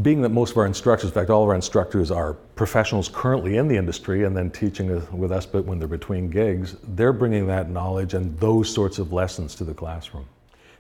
being 0.03 0.23
that 0.23 0.31
most 0.31 0.51
of 0.51 0.57
our 0.57 0.67
instructors, 0.67 1.11
in 1.11 1.15
fact, 1.15 1.31
all 1.31 1.45
of 1.45 1.49
our 1.49 1.55
instructors 1.55 2.11
are 2.11 2.35
professionals 2.57 3.09
currently 3.09 3.57
in 3.59 3.69
the 3.69 3.77
industry 3.77 4.25
and 4.25 4.37
then 4.37 4.51
teaching 4.51 4.89
with 5.17 5.31
us, 5.31 5.47
but 5.47 5.65
when 5.65 5.79
they're 5.79 5.87
between 5.87 6.29
gigs, 6.29 6.75
they're 6.83 7.13
bringing 7.13 7.47
that 7.47 7.71
knowledge 7.71 8.15
and 8.15 8.39
those 8.41 8.73
sorts 8.73 8.99
of 8.99 9.13
lessons 9.13 9.55
to 9.55 9.65
the 9.65 9.75
classroom. 9.75 10.27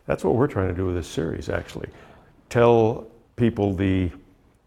That's 0.06 0.24
what 0.24 0.34
we're 0.34 0.48
trying 0.48 0.68
to 0.68 0.74
do 0.74 0.86
with 0.86 0.96
this 0.96 1.06
series, 1.06 1.48
actually. 1.48 1.88
Tell 2.50 3.06
people 3.36 3.72
the 3.72 4.10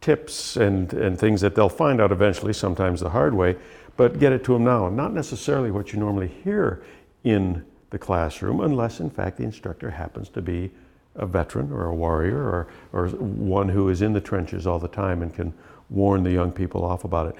tips 0.02 0.58
and, 0.58 0.92
and 0.94 1.18
things 1.18 1.42
that 1.42 1.56
they'll 1.56 1.70
find 1.70 2.02
out 2.02 2.12
eventually, 2.12 2.54
sometimes 2.54 3.00
the 3.00 3.10
hard 3.10 3.34
way, 3.34 3.56
but 3.98 4.20
get 4.20 4.34
it 4.34 4.44
to 4.44 4.54
them 4.54 4.64
now. 4.64 4.90
Not 4.90 5.14
necessarily 5.14 5.72
what 5.72 5.94
you 5.94 6.00
normally 6.00 6.28
hear 6.28 6.84
in 7.24 7.64
the 7.92 8.00
classroom, 8.00 8.62
unless 8.62 9.00
in 9.00 9.10
fact 9.10 9.38
the 9.38 9.44
instructor 9.44 9.92
happens 9.92 10.30
to 10.30 10.42
be 10.42 10.72
a 11.16 11.26
veteran 11.26 11.72
or 11.72 11.88
a 11.88 11.96
warrior 11.96 12.38
or, 12.38 12.68
or 12.94 13.08
one 13.10 13.70
who 13.70 13.90
is 13.90 14.02
in 14.02 14.14
the 14.14 14.22
trenches 14.22 14.66
all 14.66 14.80
the 14.80 14.88
time 14.88 15.22
and 15.22 15.34
can 15.34 15.54
warn 15.90 16.24
the 16.24 16.32
young 16.32 16.52
people 16.52 16.84
off 16.84 17.04
about 17.04 17.28
it. 17.28 17.36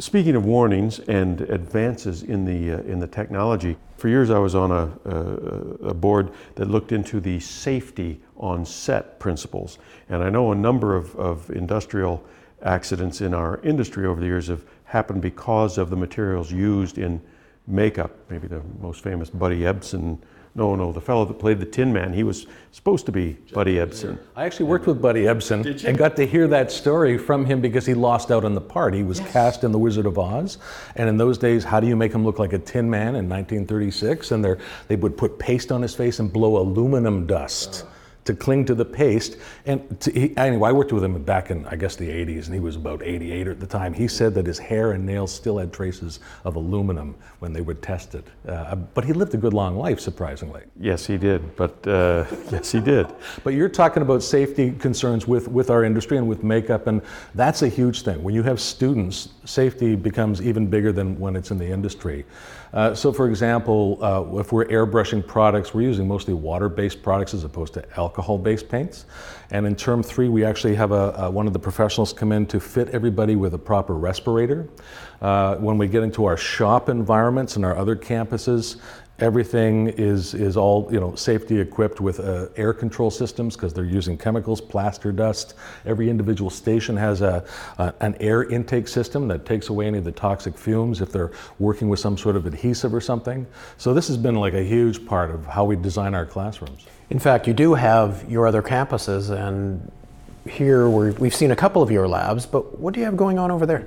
Speaking 0.00 0.34
of 0.34 0.46
warnings 0.46 0.98
and 1.00 1.42
advances 1.42 2.22
in 2.22 2.46
the, 2.46 2.78
uh, 2.78 2.82
in 2.84 3.00
the 3.00 3.06
technology, 3.06 3.76
for 3.98 4.08
years 4.08 4.30
I 4.30 4.38
was 4.38 4.54
on 4.54 4.72
a, 4.72 5.88
a, 5.88 5.92
board 5.92 6.32
that 6.54 6.70
looked 6.70 6.92
into 6.92 7.20
the 7.20 7.38
safety 7.38 8.18
on 8.38 8.64
set 8.64 9.18
principles. 9.18 9.76
And 10.08 10.22
I 10.22 10.30
know 10.30 10.52
a 10.52 10.54
number 10.54 10.96
of, 10.96 11.14
of 11.16 11.50
industrial 11.50 12.24
accidents 12.62 13.20
in 13.20 13.34
our 13.34 13.60
industry 13.62 14.06
over 14.06 14.20
the 14.20 14.26
years 14.26 14.46
have 14.46 14.64
happened 14.84 15.20
because 15.20 15.76
of 15.76 15.90
the 15.90 15.96
materials 15.96 16.50
used 16.50 16.96
in 16.96 17.20
makeup. 17.66 18.16
Maybe 18.30 18.48
the 18.48 18.62
most 18.80 19.02
famous 19.02 19.28
Buddy 19.28 19.60
Ebsen 19.60 20.18
no, 20.54 20.74
no, 20.74 20.90
the 20.90 21.00
fellow 21.00 21.24
that 21.24 21.38
played 21.38 21.60
the 21.60 21.66
Tin 21.66 21.92
Man, 21.92 22.12
he 22.12 22.24
was 22.24 22.46
supposed 22.72 23.06
to 23.06 23.12
be 23.12 23.38
Buddy 23.52 23.76
Ebsen. 23.76 24.18
I 24.34 24.44
actually 24.44 24.66
worked 24.66 24.86
with 24.86 25.00
Buddy 25.00 25.22
Ebsen 25.22 25.84
and 25.84 25.96
got 25.96 26.16
to 26.16 26.26
hear 26.26 26.48
that 26.48 26.72
story 26.72 27.18
from 27.18 27.44
him 27.44 27.60
because 27.60 27.86
he 27.86 27.94
lost 27.94 28.32
out 28.32 28.44
on 28.44 28.54
the 28.54 28.60
part. 28.60 28.92
He 28.92 29.04
was 29.04 29.20
yes. 29.20 29.32
cast 29.32 29.64
in 29.64 29.70
The 29.70 29.78
Wizard 29.78 30.06
of 30.06 30.18
Oz, 30.18 30.58
and 30.96 31.08
in 31.08 31.16
those 31.16 31.38
days, 31.38 31.62
how 31.62 31.78
do 31.78 31.86
you 31.86 31.94
make 31.94 32.12
him 32.12 32.24
look 32.24 32.40
like 32.40 32.52
a 32.52 32.58
Tin 32.58 32.90
Man 32.90 33.14
in 33.14 33.28
1936? 33.28 34.32
And 34.32 34.44
they 34.88 34.96
would 34.96 35.16
put 35.16 35.38
paste 35.38 35.70
on 35.70 35.82
his 35.82 35.94
face 35.94 36.18
and 36.18 36.32
blow 36.32 36.58
aluminum 36.58 37.26
dust. 37.26 37.84
To 38.24 38.34
cling 38.34 38.64
to 38.66 38.74
the 38.74 38.84
paste. 38.84 39.38
And 39.66 39.98
to, 40.00 40.12
he, 40.12 40.36
anyway, 40.36 40.68
I 40.68 40.72
worked 40.72 40.92
with 40.92 41.02
him 41.02 41.22
back 41.22 41.50
in, 41.50 41.66
I 41.66 41.76
guess, 41.76 41.96
the 41.96 42.08
80s, 42.08 42.46
and 42.46 42.54
he 42.54 42.60
was 42.60 42.76
about 42.76 43.02
88 43.02 43.48
at 43.48 43.60
the 43.60 43.66
time. 43.66 43.92
He 43.92 44.08
said 44.08 44.34
that 44.34 44.46
his 44.46 44.58
hair 44.58 44.92
and 44.92 45.04
nails 45.06 45.32
still 45.32 45.58
had 45.58 45.72
traces 45.72 46.20
of 46.44 46.56
aluminum 46.56 47.14
when 47.38 47.52
they 47.52 47.60
were 47.60 47.74
tested. 47.74 48.24
Uh, 48.46 48.76
but 48.76 49.04
he 49.04 49.12
lived 49.12 49.34
a 49.34 49.38
good 49.38 49.54
long 49.54 49.76
life, 49.76 50.00
surprisingly. 50.00 50.62
Yes, 50.78 51.06
he 51.06 51.16
did. 51.16 51.56
But 51.56 51.86
uh, 51.86 52.26
yes, 52.52 52.70
he 52.70 52.80
did. 52.80 53.06
But 53.42 53.54
you're 53.54 53.68
talking 53.68 54.02
about 54.02 54.22
safety 54.22 54.72
concerns 54.72 55.26
with, 55.26 55.48
with 55.48 55.70
our 55.70 55.84
industry 55.84 56.18
and 56.18 56.28
with 56.28 56.44
makeup, 56.44 56.86
and 56.86 57.02
that's 57.34 57.62
a 57.62 57.68
huge 57.68 58.02
thing. 58.02 58.22
When 58.22 58.34
you 58.34 58.42
have 58.42 58.60
students, 58.60 59.30
safety 59.44 59.96
becomes 59.96 60.42
even 60.42 60.66
bigger 60.66 60.92
than 60.92 61.18
when 61.18 61.36
it's 61.36 61.50
in 61.50 61.58
the 61.58 61.66
industry. 61.66 62.24
Uh, 62.72 62.94
so, 62.94 63.12
for 63.12 63.28
example, 63.28 63.98
uh, 64.00 64.38
if 64.38 64.52
we're 64.52 64.64
airbrushing 64.66 65.26
products, 65.26 65.74
we're 65.74 65.82
using 65.82 66.06
mostly 66.06 66.34
water-based 66.34 67.02
products 67.02 67.34
as 67.34 67.42
opposed 67.44 67.74
to 67.74 67.84
alcohol-based 67.98 68.68
paints. 68.68 69.06
And 69.50 69.66
in 69.66 69.74
term 69.74 70.02
three, 70.02 70.28
we 70.28 70.44
actually 70.44 70.76
have 70.76 70.92
a, 70.92 71.12
a, 71.18 71.30
one 71.30 71.48
of 71.48 71.52
the 71.52 71.58
professionals 71.58 72.12
come 72.12 72.30
in 72.30 72.46
to 72.46 72.60
fit 72.60 72.88
everybody 72.90 73.34
with 73.34 73.54
a 73.54 73.58
proper 73.58 73.94
respirator. 73.94 74.68
Uh, 75.20 75.56
when 75.56 75.78
we 75.78 75.88
get 75.88 76.02
into 76.02 76.24
our 76.24 76.36
shop 76.36 76.88
environments 76.88 77.56
and 77.56 77.64
our 77.64 77.76
other 77.76 77.96
campuses, 77.96 78.76
Everything 79.20 79.88
is, 79.88 80.34
is 80.34 80.56
all 80.56 80.88
you 80.90 80.98
know, 80.98 81.14
safety 81.14 81.60
equipped 81.60 82.00
with 82.00 82.20
uh, 82.20 82.46
air 82.56 82.72
control 82.72 83.10
systems 83.10 83.54
because 83.54 83.74
they're 83.74 83.84
using 83.84 84.16
chemicals, 84.16 84.60
plaster 84.60 85.12
dust. 85.12 85.54
Every 85.84 86.08
individual 86.08 86.50
station 86.50 86.96
has 86.96 87.20
a, 87.20 87.44
an 88.00 88.16
air 88.20 88.44
intake 88.44 88.88
system 88.88 89.28
that 89.28 89.44
takes 89.44 89.68
away 89.68 89.86
any 89.86 89.98
of 89.98 90.04
the 90.04 90.12
toxic 90.12 90.56
fumes 90.56 91.00
if 91.00 91.12
they're 91.12 91.32
working 91.58 91.88
with 91.88 92.00
some 92.00 92.16
sort 92.16 92.36
of 92.36 92.46
adhesive 92.46 92.94
or 92.94 93.00
something. 93.00 93.46
So 93.76 93.92
this 93.92 94.08
has 94.08 94.16
been 94.16 94.36
like 94.36 94.54
a 94.54 94.64
huge 94.64 95.04
part 95.06 95.30
of 95.30 95.46
how 95.46 95.64
we 95.64 95.76
design 95.76 96.14
our 96.14 96.26
classrooms. 96.26 96.86
In 97.10 97.18
fact, 97.18 97.46
you 97.46 97.52
do 97.52 97.74
have 97.74 98.24
your 98.30 98.46
other 98.46 98.62
campuses 98.62 99.30
and 99.30 99.90
here 100.48 100.88
we 100.88 101.28
have 101.28 101.34
seen 101.34 101.50
a 101.50 101.56
couple 101.56 101.82
of 101.82 101.90
your 101.90 102.08
labs, 102.08 102.46
but 102.46 102.78
what 102.78 102.94
do 102.94 103.00
you 103.00 103.06
have 103.06 103.16
going 103.16 103.38
on 103.38 103.50
over 103.50 103.66
there? 103.66 103.86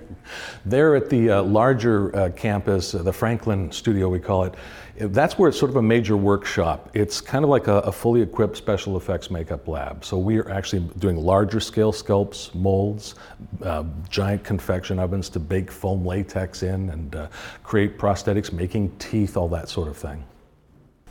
There 0.65 0.95
at 0.95 1.09
the 1.09 1.29
uh, 1.31 1.43
larger 1.43 2.15
uh, 2.15 2.29
campus, 2.29 2.93
uh, 2.93 3.01
the 3.01 3.13
Franklin 3.13 3.71
studio 3.71 4.07
we 4.09 4.19
call 4.19 4.43
it, 4.43 4.55
that's 4.95 5.39
where 5.39 5.49
it's 5.49 5.57
sort 5.57 5.71
of 5.71 5.77
a 5.77 5.81
major 5.81 6.15
workshop. 6.15 6.91
It's 6.93 7.19
kind 7.19 7.43
of 7.43 7.49
like 7.49 7.67
a, 7.67 7.77
a, 7.79 7.91
fully 7.91 8.21
equipped 8.21 8.55
special 8.55 8.95
effects 8.95 9.31
makeup 9.31 9.67
lab. 9.67 10.05
So 10.05 10.19
we 10.19 10.37
are 10.37 10.49
actually 10.51 10.87
doing 10.99 11.17
larger 11.17 11.59
scale 11.59 11.91
sculpts, 11.91 12.53
molds, 12.53 13.15
uh, 13.63 13.85
giant 14.09 14.43
convection 14.43 14.99
ovens 14.99 15.29
to 15.29 15.39
bake 15.39 15.71
foam 15.71 16.05
latex 16.05 16.61
in 16.61 16.91
and 16.91 17.15
uh, 17.15 17.27
create 17.63 17.97
prosthetics, 17.97 18.51
making 18.53 18.95
teeth, 18.97 19.35
all 19.35 19.49
that 19.49 19.67
sort 19.67 19.87
of 19.87 19.97
thing. 19.97 20.23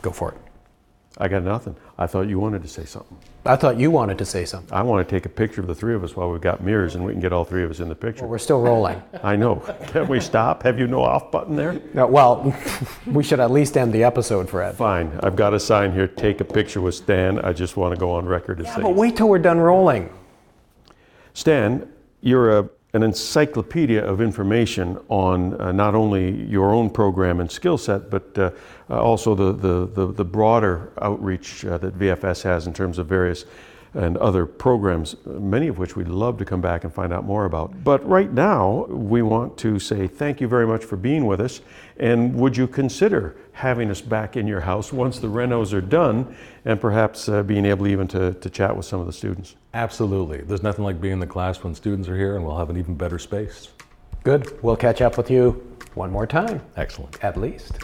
Go 0.01 0.13
for 0.13 0.31
it. 0.31 0.52
I 1.19 1.29
got 1.29 1.43
nothing. 1.43 1.77
I 1.99 2.07
thought 2.07 2.23
you 2.29 2.39
wanted 2.39 2.63
to 2.63 2.69
say 2.69 2.85
something. 2.85 3.17
I 3.45 3.57
thought 3.57 3.77
you 3.77 3.91
wanted 3.91 4.17
to 4.19 4.25
say 4.25 4.45
something. 4.47 4.73
I 4.73 4.83
want 4.83 5.07
to 5.07 5.15
take 5.15 5.27
a 5.27 5.29
picture 5.29 5.61
of 5.61 5.67
the 5.67 5.75
three 5.75 5.95
of 5.95 6.03
us 6.03 6.17
while 6.17 6.31
we've 6.31 6.41
got 6.41 6.63
mirrors 6.63 6.95
and 6.95 7.05
we 7.05 7.13
can 7.13 7.21
get 7.21 7.33
all 7.33 7.45
three 7.45 7.63
of 7.65 7.71
us 7.71 7.81
in 7.81 7.89
the 7.89 7.95
picture. 7.95 8.27
We're 8.27 8.39
still 8.39 8.61
rolling. 8.63 9.03
I 9.23 9.37
know. 9.37 9.57
Can 9.89 10.09
we 10.09 10.21
stop? 10.21 10.63
Have 10.63 10.79
you 10.79 10.87
no 10.87 11.03
off 11.03 11.31
button 11.31 11.55
there? 11.55 11.81
No, 11.93 12.07
well, 12.07 12.55
we 13.07 13.23
should 13.23 13.41
at 13.41 13.51
least 13.51 13.77
end 13.77 13.93
the 13.93 14.05
episode, 14.05 14.49
Fred. 14.49 14.75
Fine. 14.75 15.19
I've 15.23 15.37
got 15.37 15.53
a 15.53 15.61
sign 15.61 15.93
here. 15.93 16.09
Take 16.09 16.41
a 16.41 16.45
picture 16.45 16.81
with 16.81 16.95
Stan. 16.95 17.39
I 17.41 17.53
just 17.53 17.77
want 17.77 17.95
to 17.95 18.01
go 18.01 18.13
on 18.13 18.25
record 18.27 18.61
as 18.61 18.67
Yeah, 18.67 18.75
saying. 18.77 18.87
but 18.87 18.95
wait 18.95 19.17
till 19.17 19.29
we're 19.29 19.39
done 19.39 19.59
rolling. 19.59 20.09
Stan, 21.35 21.89
you're 22.21 22.59
a, 22.59 22.69
an 22.95 23.03
encyclopedia 23.03 24.05
of 24.05 24.21
information 24.21 24.99
on 25.09 25.59
uh, 25.61 25.73
not 25.73 25.95
only 25.95 26.43
your 26.45 26.73
own 26.73 26.91
program 26.91 27.41
and 27.41 27.51
skill 27.51 27.79
set, 27.79 28.11
but 28.11 28.39
uh, 28.39 28.51
uh, 28.91 29.01
also 29.01 29.35
the, 29.35 29.53
the, 29.53 29.87
the, 29.87 30.13
the 30.13 30.25
broader 30.25 30.93
outreach 31.01 31.65
uh, 31.65 31.79
that 31.79 31.99
VFS 31.99 32.43
has 32.43 32.67
in 32.67 32.75
terms 32.75 32.99
of 32.99 33.07
various 33.07 33.47
and 33.95 34.17
other 34.19 34.47
programs, 34.47 35.17
many 35.27 35.69
of 35.69 35.79
which 35.79 35.97
we'd 35.97 36.09
love 36.09 36.39
to 36.39 36.45
come 36.45 36.63
back 36.63 36.85
and 36.85 36.95
find 36.95 37.13
out 37.13 37.25
more 37.25 37.45
about. 37.45 37.85
But 37.85 38.07
right 38.09 38.33
now, 38.33 38.87
we 38.87 39.21
want 39.21 39.59
to 39.59 39.79
say 39.79 40.07
thank 40.07 40.41
you 40.41 40.49
very 40.49 40.67
much 40.67 40.85
for 40.85 40.97
being 40.97 41.27
with 41.27 41.41
us. 41.41 41.61
And 41.99 42.35
would 42.37 42.57
you 42.57 42.67
consider 42.67 43.37
having 43.53 43.91
us 43.91 44.01
back 44.01 44.37
in 44.37 44.47
your 44.47 44.61
house 44.61 44.93
once 44.93 45.19
the 45.19 45.27
renos 45.27 45.75
are 45.75 45.83
done 45.83 46.35
and 46.65 46.81
perhaps 46.81 47.29
uh, 47.29 47.43
being 47.43 47.67
able 47.67 47.87
even 47.87 48.09
to, 48.09 48.33
to 48.33 48.49
chat 48.49 48.75
with 48.75 48.87
some 48.87 49.01
of 49.01 49.07
the 49.07 49.13
students? 49.13 49.57
Absolutely. 49.75 50.39
There's 50.39 50.63
nothing 50.63 50.85
like 50.85 51.01
being 51.01 51.15
in 51.15 51.19
the 51.21 51.27
class 51.27 51.63
when 51.63 51.75
students 51.75 52.09
are 52.09 52.17
here, 52.17 52.37
and 52.37 52.45
we'll 52.45 52.59
have 52.59 52.71
an 52.71 52.77
even 52.77 52.95
better 52.95 53.19
space. 53.19 53.69
Good. 54.23 54.63
We'll 54.63 54.77
catch 54.77 55.01
up 55.01 55.17
with 55.17 55.31
you 55.31 55.53
one 55.95 56.11
more 56.11 56.27
time, 56.27 56.63
Excellent. 56.77 57.23
at 57.25 57.37
least. 57.37 57.79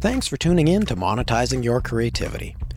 Thanks 0.00 0.26
for 0.26 0.36
tuning 0.36 0.68
in 0.68 0.84
to 0.86 0.96
Monetizing 0.96 1.64
Your 1.64 1.80
Creativity. 1.80 2.56